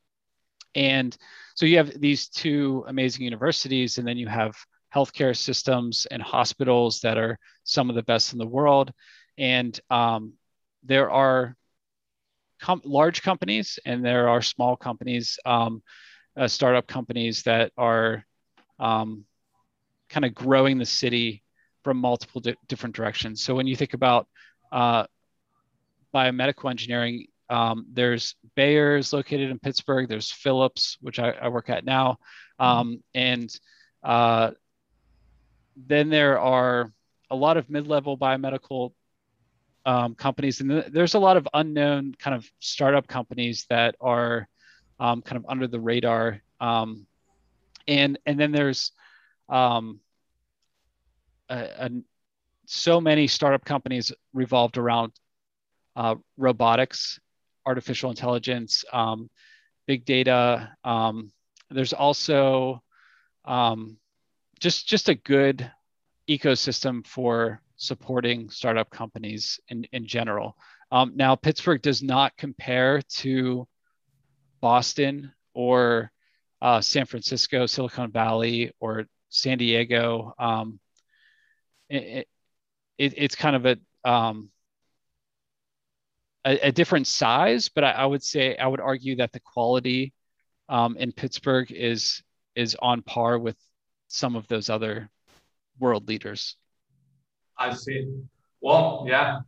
[0.74, 1.16] and
[1.54, 4.54] so you have these two amazing universities, and then you have
[4.94, 8.92] healthcare systems and hospitals that are some of the best in the world.
[9.36, 10.34] And um,
[10.82, 11.56] there are
[12.60, 15.82] com- large companies and there are small companies, um,
[16.36, 18.24] uh, startup companies that are
[18.78, 19.24] um,
[20.08, 21.42] kind of growing the city
[21.84, 23.42] from multiple di- different directions.
[23.42, 24.26] So when you think about
[24.72, 25.06] uh,
[26.14, 27.86] biomedical engineering, um,
[28.58, 30.08] there's is located in Pittsburgh.
[30.08, 32.18] There's Philips, which I, I work at now,
[32.60, 32.64] mm-hmm.
[32.64, 33.60] um, and
[34.02, 34.50] uh,
[35.76, 36.92] then there are
[37.30, 38.92] a lot of mid-level biomedical
[39.86, 44.48] um, companies, and there's a lot of unknown kind of startup companies that are
[44.98, 46.42] um, kind of under the radar.
[46.60, 47.06] Um,
[47.86, 48.92] and and then there's
[49.48, 50.00] um,
[51.48, 51.90] a, a,
[52.66, 55.12] so many startup companies revolved around
[55.96, 57.20] uh, robotics,
[57.68, 59.28] artificial intelligence, um,
[59.86, 60.72] big data.
[60.84, 61.30] Um,
[61.70, 62.82] there's also
[63.44, 63.98] um,
[64.58, 65.70] just just a good
[66.28, 70.56] ecosystem for supporting startup companies in, in general.
[70.90, 73.68] Um, now, Pittsburgh does not compare to
[74.60, 76.10] Boston or
[76.60, 80.32] uh, San Francisco, Silicon Valley, or San Diego.
[80.38, 80.80] Um,
[81.88, 82.26] it,
[82.98, 83.76] it, it's kind of a
[84.08, 84.50] um,
[86.44, 90.12] a, a different size, but I, I, would say I would argue that the quality
[90.68, 92.22] um, in Pittsburgh is
[92.54, 93.56] is on par with
[94.08, 95.10] some of those other
[95.78, 96.56] world leaders.
[97.56, 98.08] I see.
[98.60, 99.38] Well, yeah,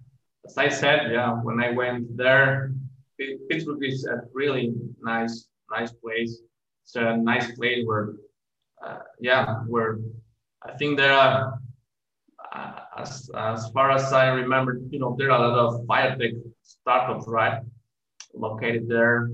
[0.46, 2.72] as I said, yeah, when I went there,
[3.48, 4.72] Pittsburgh is a really
[5.02, 6.40] nice, nice place.
[6.84, 8.14] It's a nice place where,
[8.84, 9.98] uh, yeah, where
[10.62, 11.58] I think there are,
[12.52, 16.40] uh, as, as far as I remember, you know, there are a lot of biotech
[16.78, 17.62] startups, right?
[18.34, 19.30] located there,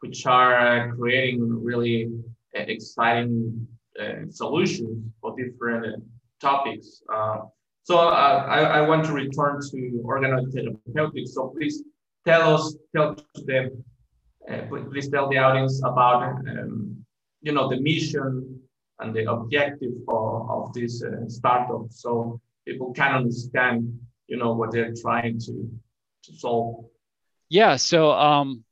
[0.00, 2.10] which are creating really
[2.54, 3.66] exciting
[4.00, 6.02] uh, solutions for different
[6.40, 7.02] topics.
[7.12, 7.38] Uh,
[7.82, 11.34] so uh, I, I want to return to organoid therapeutics.
[11.34, 11.82] So please
[12.26, 13.84] tell us, tell them,
[14.50, 17.04] uh, please tell the audience about, um,
[17.42, 18.60] you know, the mission
[19.00, 24.70] and the objective of, of this uh, startup, so people can understand, you know, what
[24.70, 25.70] they're trying to
[26.32, 26.86] solve.
[27.48, 27.76] Yeah.
[27.76, 28.64] So um,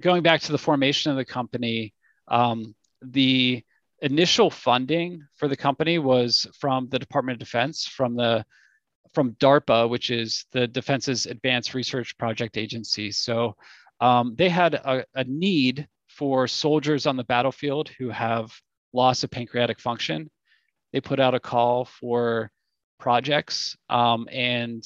[0.00, 1.94] going back to the formation of the company,
[2.28, 3.62] um, the
[4.00, 8.44] initial funding for the company was from the Department of Defense, from the
[9.14, 13.10] from DARPA, which is the Defense's Advanced Research Project Agency.
[13.10, 13.56] So
[14.00, 18.52] um, they had a, a, need for soldiers on the battlefield who have
[18.92, 20.30] loss of pancreatic function.
[20.92, 22.50] They put out a call for
[22.98, 24.84] projects, um, and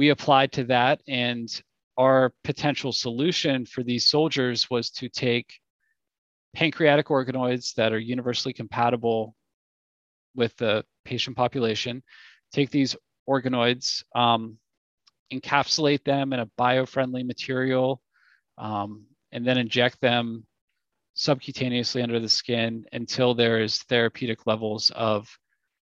[0.00, 1.02] we applied to that.
[1.06, 1.46] And
[1.98, 5.52] our potential solution for these soldiers was to take
[6.54, 9.36] pancreatic organoids that are universally compatible
[10.34, 12.02] with the patient population,
[12.50, 12.96] take these
[13.28, 14.56] organoids, um,
[15.34, 18.00] encapsulate them in a bio-friendly material,
[18.56, 20.46] um, and then inject them
[21.14, 25.28] subcutaneously under the skin until there is therapeutic levels of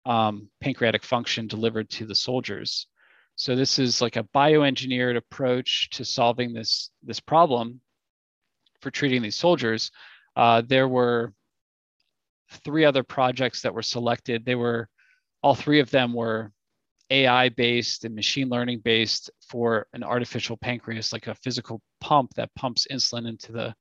[0.06, 2.86] um, pancreatic function delivered to the soldiers.
[3.38, 7.80] So this is like a bioengineered approach to solving this, this problem
[8.82, 9.90] for treating these soldiers
[10.38, 11.34] uh, there were
[12.64, 14.44] three other projects that were selected.
[14.44, 14.88] They were,
[15.42, 16.52] all three of them were
[17.10, 22.54] AI based and machine learning based for an artificial pancreas, like a physical pump that
[22.54, 23.74] pumps insulin into the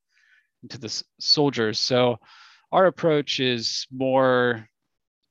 [0.64, 1.78] into the soldiers.
[1.78, 2.18] So
[2.72, 4.68] our approach is more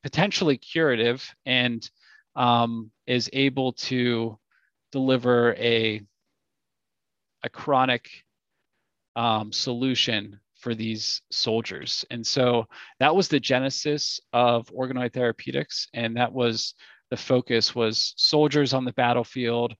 [0.03, 1.87] potentially curative and
[2.37, 4.37] um, is able to
[4.91, 6.01] deliver a
[7.43, 8.09] a chronic
[9.15, 12.03] um, solution for these soldiers.
[12.09, 12.65] And so
[12.99, 15.87] that was the genesis of organoid therapeutics.
[15.93, 16.73] And that was
[17.09, 19.75] the focus was soldiers on the battlefield.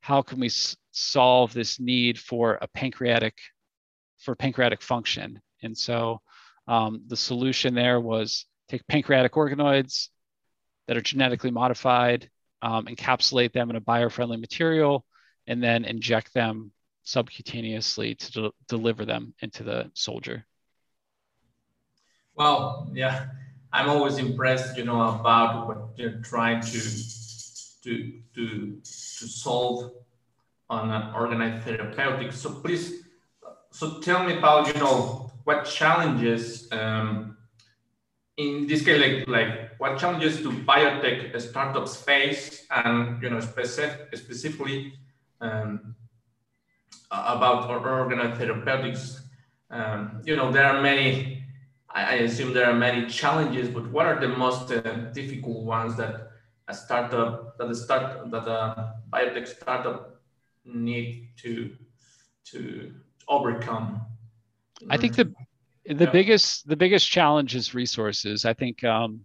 [0.00, 3.34] How can we s- solve this need for a pancreatic,
[4.18, 5.40] for pancreatic function?
[5.62, 6.20] And so
[6.66, 10.08] um, the solution there was take pancreatic organoids
[10.88, 12.30] that are genetically modified,
[12.62, 15.04] um, encapsulate them in a biofriendly material,
[15.46, 16.72] and then inject them
[17.04, 20.44] subcutaneously to de- deliver them into the soldier?
[22.34, 23.26] Well, yeah,
[23.72, 26.80] I'm always impressed, you know, about what you're trying to
[27.84, 29.92] to to to solve
[30.68, 32.32] on an organoid therapeutic.
[32.32, 33.04] So please,
[33.70, 37.35] so tell me about, you know, what challenges um,
[38.36, 44.14] in this case, like, like what challenges do biotech startups face, and you know, specific,
[44.16, 44.92] specifically
[45.40, 45.94] um,
[47.10, 49.22] about organoid therapeutics.
[49.70, 51.42] Um, you know, there are many,
[51.90, 54.80] I, assume there are many challenges, but what are the most uh,
[55.12, 56.30] difficult ones that
[56.68, 60.20] a startup, that the start, that a biotech startup
[60.64, 61.74] need to,
[62.44, 62.94] to
[63.28, 64.02] overcome?
[64.88, 65.34] I think the,
[65.88, 66.10] the yeah.
[66.10, 68.44] biggest, the biggest challenge is resources.
[68.44, 69.24] I think, um,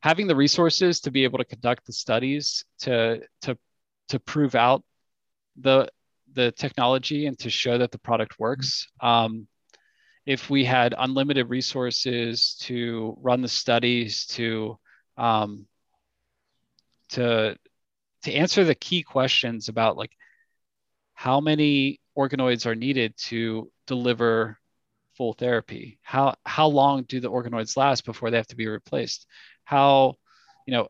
[0.00, 3.58] having the resources to be able to conduct the studies to to
[4.08, 4.84] to prove out
[5.56, 5.88] the
[6.34, 8.86] the technology and to show that the product works.
[9.00, 9.48] Um,
[10.24, 14.78] if we had unlimited resources to run the studies, to
[15.16, 15.66] um,
[17.10, 17.56] to
[18.24, 20.12] to answer the key questions about like
[21.14, 24.58] how many organoids are needed to deliver
[25.18, 25.98] full therapy?
[26.02, 29.26] How how long do the organoids last before they have to be replaced?
[29.64, 30.14] How
[30.66, 30.88] you know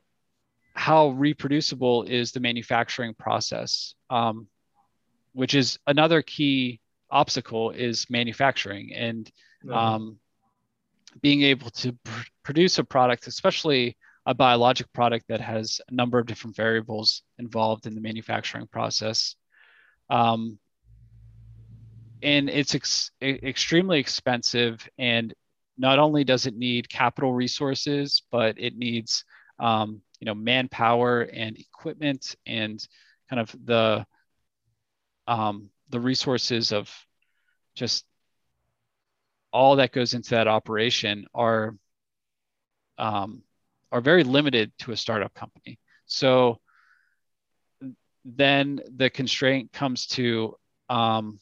[0.75, 3.95] how reproducible is the manufacturing process?
[4.11, 4.47] Um,
[5.33, 9.31] which is another key obstacle is manufacturing and
[9.71, 10.19] um,
[11.23, 16.19] being able to pr- produce a product, especially a biologic product that has a number
[16.19, 19.37] of different variables involved in the manufacturing process.
[20.11, 20.59] Um,
[22.23, 24.89] and it's ex- extremely expensive.
[24.99, 25.35] And
[25.77, 29.25] not only does it need capital resources, but it needs
[29.59, 32.87] um, you know manpower and equipment and
[33.31, 34.07] kind of the
[35.27, 36.91] um, the resources of
[37.75, 38.05] just
[39.53, 41.75] all that goes into that operation are
[42.99, 43.43] um,
[43.93, 45.79] are very limited to a startup company.
[46.07, 46.61] So
[48.25, 50.57] then the constraint comes to
[50.91, 51.39] um,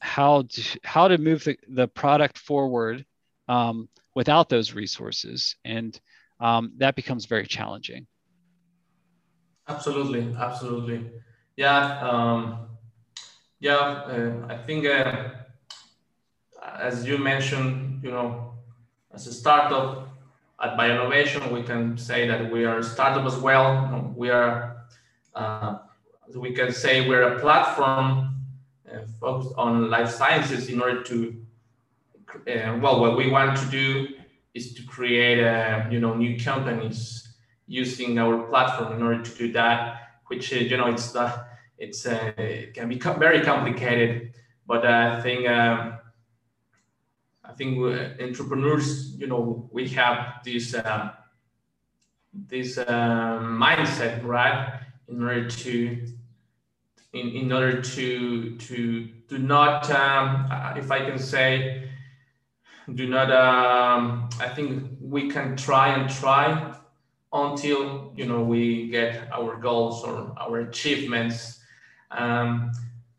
[0.00, 3.04] how to, how to move the, the product forward
[3.48, 6.00] um, without those resources, and
[6.40, 8.06] um, that becomes very challenging.
[9.68, 11.10] Absolutely, absolutely.
[11.56, 12.68] Yeah, um,
[13.60, 15.30] Yeah, uh, I think uh,
[16.78, 18.54] as you mentioned, you know,
[19.12, 20.08] as a startup
[20.62, 24.12] at Bioinnovation, we can say that we are a startup as well.
[24.16, 24.84] We are,
[25.34, 25.78] uh,
[26.34, 28.29] we can say we're a platform
[29.20, 31.36] focused on life sciences in order to,
[32.48, 34.08] uh, well, what we want to do
[34.54, 37.34] is to create, uh, you know, new companies
[37.66, 41.44] using our platform in order to do that, which, uh, you know, it's the,
[41.78, 44.32] it's, uh, it can be very complicated,
[44.66, 45.98] but I think, um,
[47.44, 47.78] I think
[48.20, 51.10] entrepreneurs, you know, we have this um,
[52.32, 54.80] this um, mindset, right?
[55.08, 56.06] In order to
[57.12, 60.46] in, in order to to do not, um,
[60.76, 61.88] if I can say,
[62.94, 63.30] do not.
[63.30, 66.74] Um, I think we can try and try
[67.32, 71.60] until you know we get our goals or our achievements.
[72.10, 72.72] Um,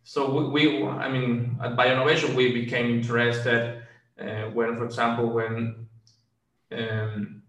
[0.03, 3.83] so we, we, I mean, at Bioinnovation, we became interested
[4.19, 5.87] uh, when, for example, when
[6.71, 7.41] um,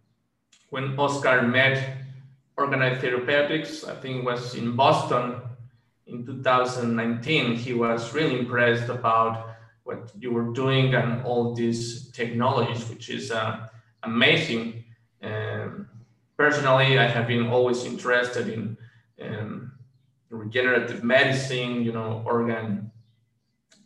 [0.71, 1.99] when Oscar met
[2.57, 5.41] Organoid Therapeutics, I think it was in Boston
[6.13, 12.89] in 2019, he was really impressed about what you were doing and all these technologies,
[12.89, 13.69] which is uh,
[14.03, 14.85] amazing.
[15.23, 15.89] Um,
[16.37, 18.77] personally, I have been always interested in
[19.21, 19.73] um,
[20.31, 22.91] regenerative medicine, you know, organ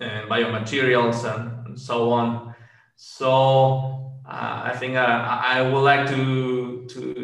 [0.01, 2.55] and biomaterials and, and so on.
[2.97, 7.16] So uh, I think uh, I would like to to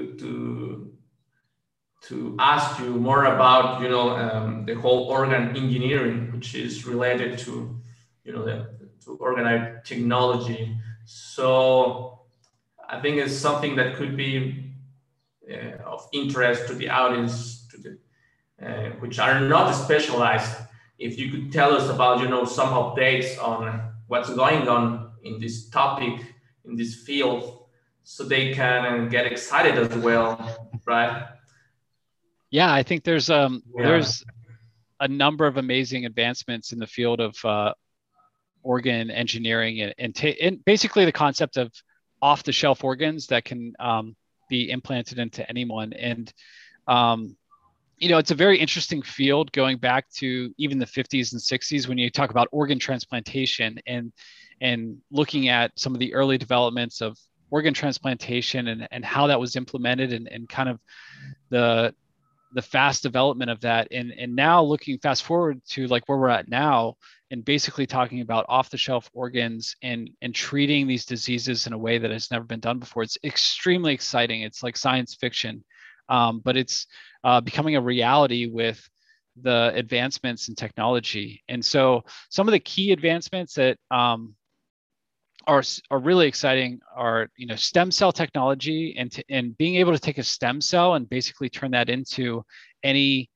[2.13, 7.39] to ask you more about you know um, the whole organ engineering, which is related
[7.45, 7.53] to
[8.25, 8.57] you know the
[9.05, 10.77] to organoid technology.
[11.05, 12.21] So
[12.89, 14.75] I think it's something that could be
[15.51, 17.93] uh, of interest to the audience, to the
[18.67, 20.53] uh, which are not specialized.
[20.99, 23.59] If you could tell us about you know some updates on
[24.07, 26.15] what's going on in this topic,
[26.67, 27.65] in this field,
[28.05, 31.32] so they can get excited as well, right?
[32.53, 33.87] Yeah, I think there's um yeah.
[33.87, 34.25] there's
[35.01, 37.73] a number of amazing advancements in the field of uh,
[38.63, 41.73] organ engineering and, and, ta- and basically the concept of
[42.21, 44.15] off-the-shelf organs that can um,
[44.49, 45.93] be implanted into anyone.
[45.93, 46.33] And
[46.87, 47.37] um,
[47.99, 51.89] you know, it's a very interesting field going back to even the 50s and 60s
[51.89, 54.13] when you talk about organ transplantation and
[54.61, 57.19] and looking at some of the early developments of
[57.51, 60.79] organ transplantation and, and how that was implemented and, and kind of
[61.51, 61.95] the
[62.53, 63.89] the fast development of that.
[63.91, 66.95] And and now looking fast forward to like where we're at now
[67.31, 71.79] and basically talking about off the shelf organs and and treating these diseases in a
[71.79, 74.43] way that has never been done before it's extremely exciting.
[74.43, 75.65] It's like science fiction.
[76.09, 76.87] Um, but it's
[77.25, 78.87] uh, becoming a reality with
[79.41, 81.43] the advancements in technology.
[81.49, 84.35] And so some of the key advancements that um,
[85.47, 89.93] are, are really exciting are you know stem cell technology and to, and being able
[89.93, 92.45] to take a stem cell and basically turn that into
[92.83, 93.29] any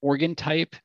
[0.00, 0.76] organ type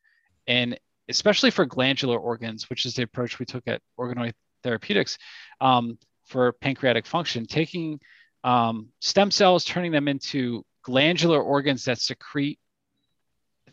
[0.48, 5.18] and especially for glandular organs which is the approach we took at organoid therapeutics
[5.62, 8.00] um, for pancreatic function taking
[8.44, 12.60] um, stem cells turning them into glandular organs that secrete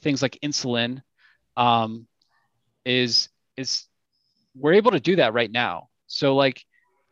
[0.01, 1.01] things like insulin
[1.57, 2.07] um,
[2.85, 3.87] is is
[4.55, 5.89] we're able to do that right now.
[6.07, 6.65] So like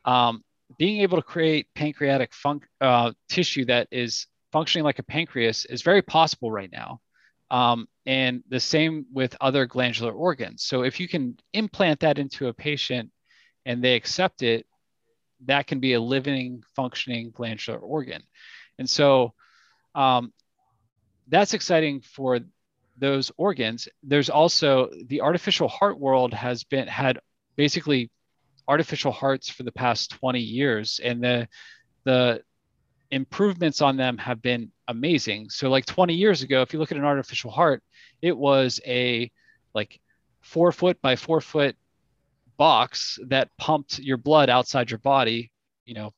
[0.05, 0.43] um,
[0.79, 5.83] being able to create pancreatic fun- uh, tissue that is functioning like a pancreas is
[5.83, 7.01] very possible right now.
[7.51, 10.65] Um, and the same with other glandular organs.
[10.65, 13.11] So if you can implant that into a patient
[13.67, 14.67] and they accept it,
[15.47, 18.23] that can be a living, functioning glandular organ.
[18.79, 19.35] And so
[19.95, 20.33] um,
[21.29, 22.41] that's exciting for
[22.97, 23.89] those organs.
[24.03, 27.19] There's also the artificial heart world has been had
[27.57, 28.11] basically
[28.69, 31.49] artificial hearts for the past 20 years and the
[32.05, 32.43] the
[33.11, 35.49] improvements on them have been amazing.
[35.51, 37.83] So like 20 years ago if you look at an artificial heart
[38.23, 39.31] it was a
[39.75, 40.01] like
[40.41, 41.77] four foot by four foot
[42.57, 45.51] box that pumped your blood outside your body
[45.85, 46.13] you know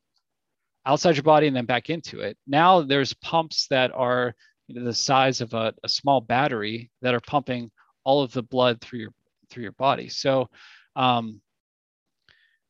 [0.86, 2.38] outside your body and then back into it.
[2.47, 4.34] Now there's pumps that are
[4.68, 7.70] you know, the size of a, a small battery that are pumping
[8.05, 9.12] all of the blood through your
[9.51, 10.09] through your body.
[10.09, 10.49] So
[10.94, 11.40] um,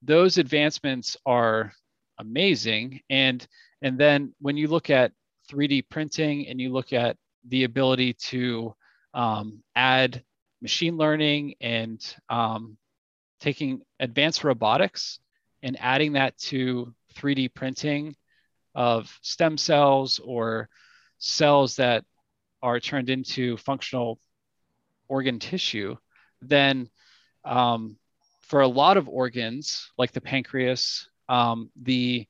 [0.02, 1.72] those advancements are
[2.18, 3.00] amazing.
[3.10, 3.46] And,
[3.82, 5.12] and then when you look at
[5.50, 7.16] 3D printing and you look at
[7.48, 8.74] the ability to
[9.14, 10.22] um, add
[10.60, 12.76] machine learning and um,
[13.40, 15.20] taking advanced robotics
[15.62, 18.14] and adding that to 3D printing
[18.74, 20.68] of stem cells or
[21.18, 22.04] cells that
[22.62, 24.18] are turned into functional
[25.08, 25.96] organ tissue,
[26.42, 26.88] then
[27.44, 27.96] um,
[28.46, 32.26] for a lot of organs like the pancreas, um, the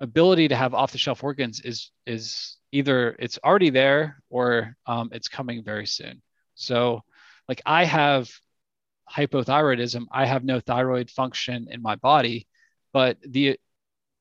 [0.00, 5.62] ability to have off-the-shelf organs is is either it's already there or um, it's coming
[5.62, 6.22] very soon.
[6.54, 7.02] So,
[7.48, 8.30] like I have
[9.10, 12.46] hypothyroidism, I have no thyroid function in my body,
[12.92, 13.58] but the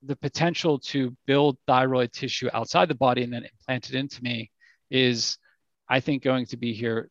[0.03, 4.49] the potential to build thyroid tissue outside the body and then implant it into me
[4.89, 5.37] is,
[5.89, 7.09] I think, going to be here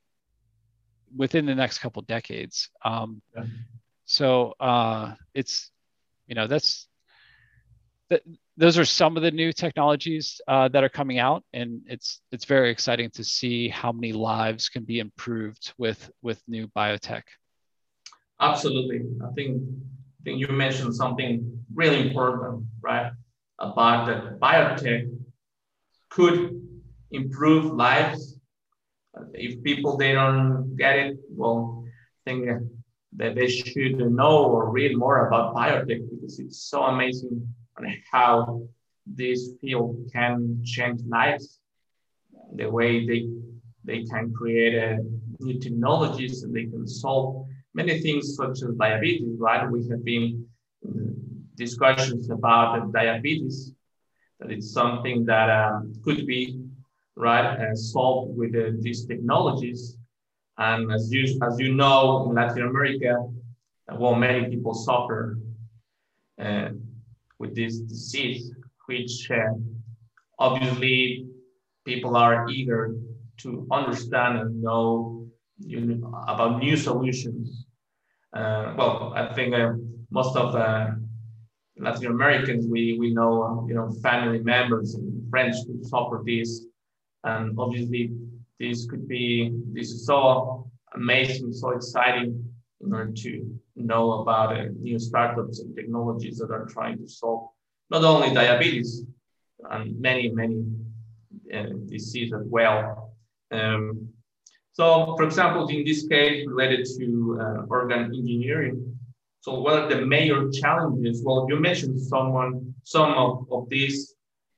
[1.15, 2.71] within the next couple decades.
[2.85, 3.45] Um, yeah.
[4.09, 5.71] So uh, it's,
[6.27, 6.89] you know, that's
[8.09, 8.23] that.
[8.57, 12.47] Those are some of the new technologies uh, that are coming out, and it's it's
[12.47, 17.23] very exciting to see how many lives can be improved with with new biotech.
[18.41, 23.13] Absolutely, I think I think you mentioned something really important, right?
[23.59, 25.07] About that biotech
[26.09, 26.61] could
[27.11, 28.41] improve lives.
[29.35, 32.49] If people they don't get it, well, I think
[33.17, 37.47] that they should know or read more about biotech because it's so amazing
[37.79, 38.63] on how
[39.07, 41.61] this field can change lives.
[42.55, 43.29] The way they
[43.85, 44.99] they can create uh,
[45.41, 49.71] new technologies and they can solve many things such as diabetes, right?
[49.71, 50.47] We have been
[51.57, 53.73] discussions about diabetes,
[54.39, 56.61] that it's something that um, could be
[57.17, 59.97] right uh, solved with uh, these technologies.
[60.59, 63.15] And as you as you know, in Latin America,
[63.93, 65.39] well, many people suffer
[66.43, 66.71] uh,
[67.39, 68.53] with this disease,
[68.87, 69.55] which uh,
[70.39, 71.27] obviously
[71.85, 72.97] people are eager
[73.39, 75.29] to understand and know
[75.59, 77.67] you know, about new solutions.
[78.33, 79.73] Uh, well, I think uh,
[80.11, 80.89] most of uh,
[81.79, 86.67] Latin Americans, we, we know, um, you know, family members and friends who suffer this.
[87.25, 88.13] And obviously
[88.59, 92.45] this could be, this is so amazing, so exciting
[92.81, 97.49] in order to know about uh, new startups and technologies that are trying to solve
[97.91, 99.05] not only diabetes
[99.71, 100.65] and many, many
[101.55, 103.15] uh, diseases as well.
[103.51, 104.09] Um,
[104.73, 108.97] so, for example, in this case, related to uh, organ engineering,
[109.41, 111.23] so what are the major challenges?
[111.25, 114.15] Well, you mentioned someone, some of, of these,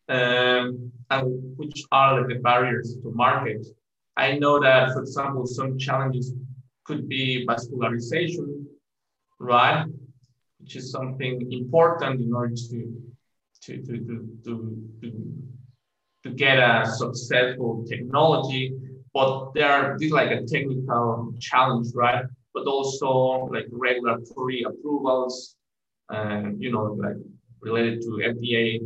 [0.08, 3.66] um, and which are the barriers to market.
[4.26, 6.34] I know that, for example, some challenges
[6.84, 8.48] could be vascularization,
[9.38, 9.86] right?
[10.58, 12.78] Which is something important in order to
[13.64, 14.52] to to to to,
[15.00, 15.08] to,
[16.22, 18.64] to get a successful technology
[19.12, 22.24] but there are this like a technical challenge, right?
[22.54, 25.56] But also like regulatory approvals,
[26.08, 27.16] and you know, like
[27.60, 28.78] related to FDA,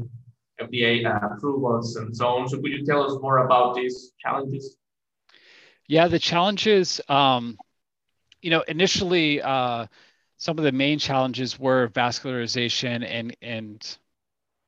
[0.61, 2.49] FDA uh, approvals and so on.
[2.49, 4.76] So could you tell us more about these challenges?
[5.87, 7.59] Yeah, the challenges, um,
[8.43, 9.87] you know, initially, uh,
[10.39, 13.99] some of the main challenges were vascularization and and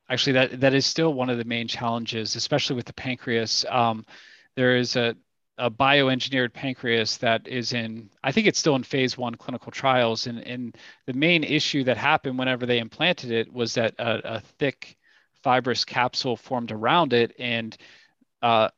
[0.09, 3.65] actually that that is still one of the main challenges, especially with the pancreas.
[3.69, 4.07] Um,
[4.57, 5.17] there is a
[5.59, 10.27] a bioengineered pancreas that is in, I think it's still in phase one clinical trials.
[10.27, 14.41] And, and the main issue that happened whenever they implanted it was that a, a
[14.59, 14.99] thick
[15.43, 17.75] fibrous capsule formed around it and
[18.43, 18.69] uh,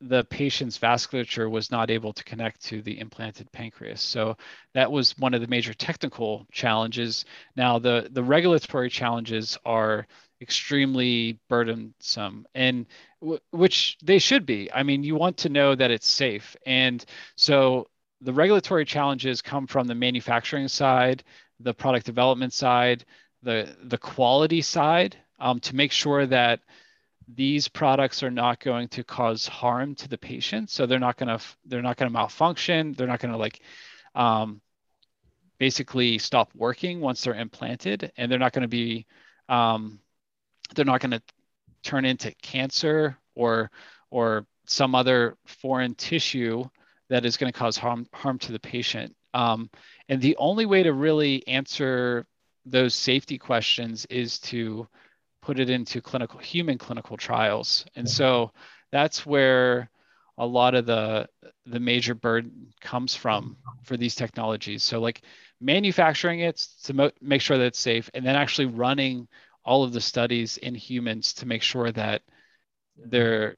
[0.00, 4.00] the patient's vasculature was not able to connect to the implanted pancreas.
[4.00, 4.36] So
[4.74, 7.24] that was one of the major technical challenges.
[7.56, 10.06] Now the, the regulatory challenges are
[10.40, 12.86] extremely burdensome and
[13.22, 17.06] w- which they should be i mean you want to know that it's safe and
[17.36, 17.86] so
[18.20, 21.24] the regulatory challenges come from the manufacturing side
[21.60, 23.04] the product development side
[23.42, 26.60] the the quality side um, to make sure that
[27.28, 30.70] these products are not going to cause harm to the patient.
[30.70, 32.92] So they're not going to they're not going to malfunction.
[32.92, 33.60] They're not going to like
[34.14, 34.60] um,
[35.58, 38.12] basically stop working once they're implanted.
[38.16, 39.06] And they're not going to be
[39.48, 39.98] um,
[40.74, 41.22] they're not going to
[41.82, 43.70] turn into cancer or
[44.10, 46.64] or some other foreign tissue
[47.08, 49.14] that is going to cause harm harm to the patient.
[49.34, 49.68] Um,
[50.08, 52.26] and the only way to really answer
[52.64, 54.88] those safety questions is to
[55.46, 57.86] put it into clinical human clinical trials.
[57.94, 58.50] And so
[58.90, 59.88] that's where
[60.38, 61.28] a lot of the
[61.66, 64.82] the major burden comes from for these technologies.
[64.82, 65.22] So like
[65.60, 69.28] manufacturing it to mo- make sure that it's safe and then actually running
[69.64, 72.22] all of the studies in humans to make sure that
[72.96, 73.54] they're,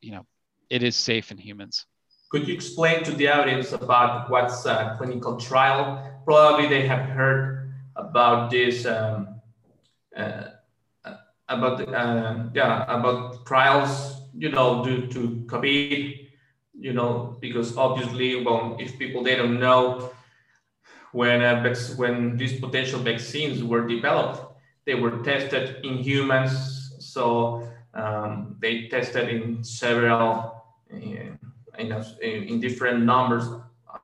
[0.00, 0.24] you know,
[0.70, 1.86] it is safe in humans.
[2.30, 6.22] Could you explain to the audience about what's a clinical trial?
[6.24, 9.40] Probably they have heard about this, um,
[10.16, 10.59] uh,
[11.50, 16.28] about uh, yeah, about trials, you know, due to COVID,
[16.78, 20.10] you know, because obviously, well, if people they don't know
[21.12, 24.40] when uh, when these potential vaccines were developed,
[24.86, 26.94] they were tested in humans.
[27.00, 31.38] So um, they tested in several, uh, in,
[32.22, 33.44] in different numbers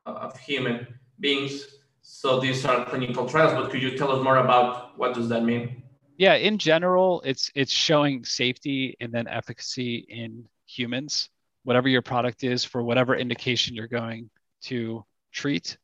[0.05, 0.87] of human
[1.19, 1.65] beings.
[2.01, 3.53] So these are clinical trials.
[3.53, 5.83] But could you tell us more about what does that mean?
[6.17, 11.29] Yeah, in general, it's it's showing safety and then efficacy in humans,
[11.63, 14.31] whatever your product is for whatever indication you're going
[14.63, 15.77] to treat.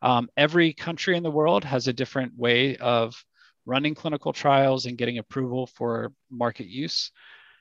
[0.00, 3.22] Um, every country in the world has a different way of
[3.66, 7.10] running clinical trials and getting approval for market use.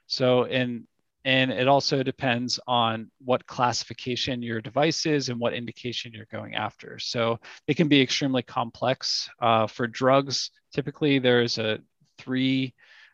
[0.05, 0.87] So, in
[1.25, 6.55] and it also depends on what classification your device is and what indication you're going
[6.55, 6.97] after.
[6.97, 9.29] So it can be extremely complex.
[9.41, 11.79] Uh, for drugs, typically there's a
[12.19, 12.73] three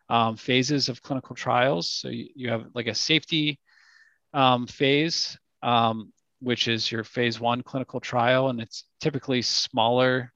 [0.10, 1.90] um, phases of clinical trials.
[1.90, 3.60] So you, you have like a safety
[4.34, 10.32] um, phase, um, which is your phase one clinical trial, and it's typically smaller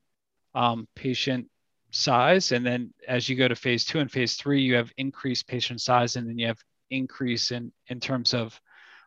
[0.56, 1.48] um, patient
[1.92, 2.52] size.
[2.52, 5.82] And then as you go to phase two and phase three, you have increased patient
[5.82, 8.60] size, and then you have increase in in terms of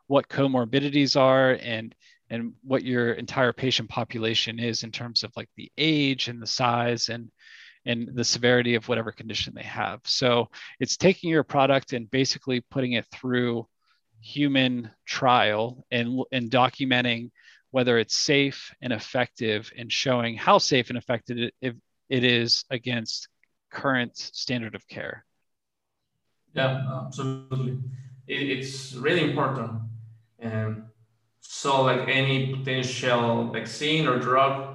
[0.07, 1.95] what comorbidities are and
[2.31, 6.47] and what your entire patient population is in terms of like the age and the
[6.47, 7.31] size and
[7.85, 10.01] and the severity of whatever condition they have.
[10.05, 10.49] So
[10.81, 13.67] it's taking your product and basically putting it through
[14.21, 17.31] human trial and, and documenting
[17.73, 21.77] whether it's safe and effective and showing how safe and effective it,
[22.09, 23.29] it is against
[23.71, 25.25] current standard of care.
[26.55, 27.79] Yeah, absolutely.
[28.27, 29.81] It, it's really important.
[30.39, 30.85] And
[31.41, 34.72] so like any potential vaccine or drug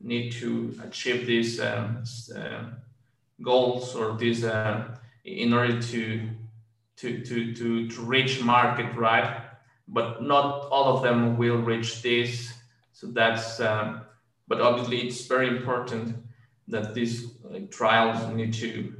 [0.00, 2.64] need to achieve these uh,
[3.42, 6.28] goals or these uh, in order to,
[6.96, 9.42] to, to, to, to reach market, right?
[9.86, 12.52] But not all of them will reach this.
[12.92, 16.16] So that's, but obviously it's very important
[16.68, 18.94] that these like, trials need to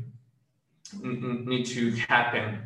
[1.03, 2.59] need to happen.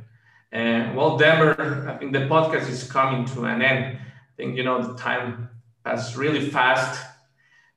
[0.53, 3.97] And well, Denver, I think the podcast is coming to an end.
[3.97, 5.51] I think you know the time
[5.85, 7.05] passed really fast,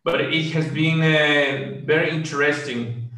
[0.07, 3.09] but it has been uh, very interesting.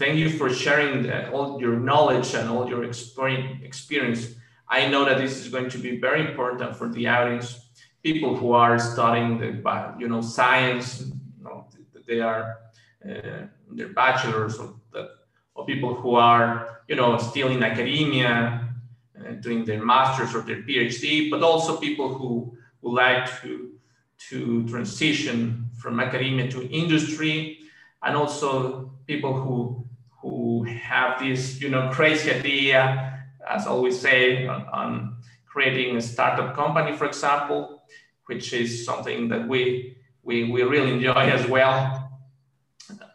[0.00, 4.20] Thank you for sharing uh, all your knowledge and all your experience.
[4.68, 7.46] I know that this is going to be very important for the audience.
[8.02, 9.52] People who are studying the,
[9.98, 11.00] you know, science,
[11.38, 11.66] you know,
[12.06, 12.58] they are
[13.08, 15.08] uh, their bachelors or that,
[15.54, 18.68] or people who are, you know, still in academia,
[19.18, 23.70] uh, doing their masters or their PhD, but also people who would like to
[24.28, 27.58] to transition from academia to industry,
[28.02, 29.84] and also people who
[30.20, 32.80] who have this, you know, crazy idea,
[33.46, 37.82] as always say, on, on creating a startup company, for example,
[38.24, 42.10] which is something that we we, we really enjoy as well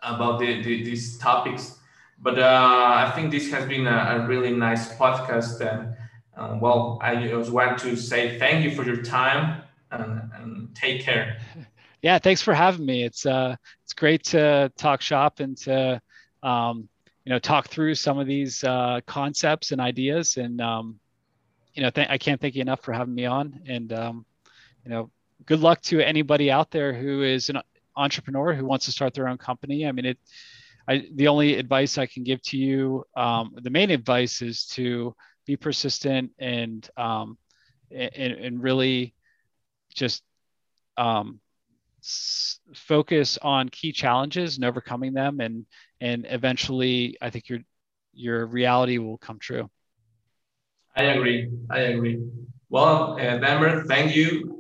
[0.04, 1.80] about the, the, these topics.
[2.22, 5.60] But uh, I think this has been a, a really nice podcast.
[5.62, 5.96] And
[6.38, 11.02] uh, well, I just want to say thank you for your time and, and take
[11.02, 11.40] care.
[12.02, 13.04] Yeah, thanks for having me.
[13.04, 16.02] It's uh, it's great to talk shop and to
[16.44, 16.88] um,
[17.26, 20.38] you know talk through some of these uh, concepts and ideas.
[20.38, 21.00] And um,
[21.74, 23.62] you know, th- I can't thank you enough for having me on.
[23.68, 24.26] And um,
[24.86, 25.12] you know,
[25.46, 27.60] good luck to anybody out there who is an
[27.98, 29.86] entrepreneur who wants to start their own company.
[29.86, 30.18] I mean, it.
[30.88, 35.16] I, the only advice I can give to you, um, the main advice is to
[35.46, 37.38] be persistent and um,
[37.92, 39.14] and, and really
[39.94, 40.24] just
[40.98, 41.40] um,
[42.74, 45.66] focus on key challenges and overcoming them, and
[46.02, 47.60] and eventually, I think your
[48.14, 49.70] your reality will come true.
[50.96, 51.50] I agree.
[51.70, 52.20] I agree.
[52.70, 54.60] Well, uh, Denver, thank you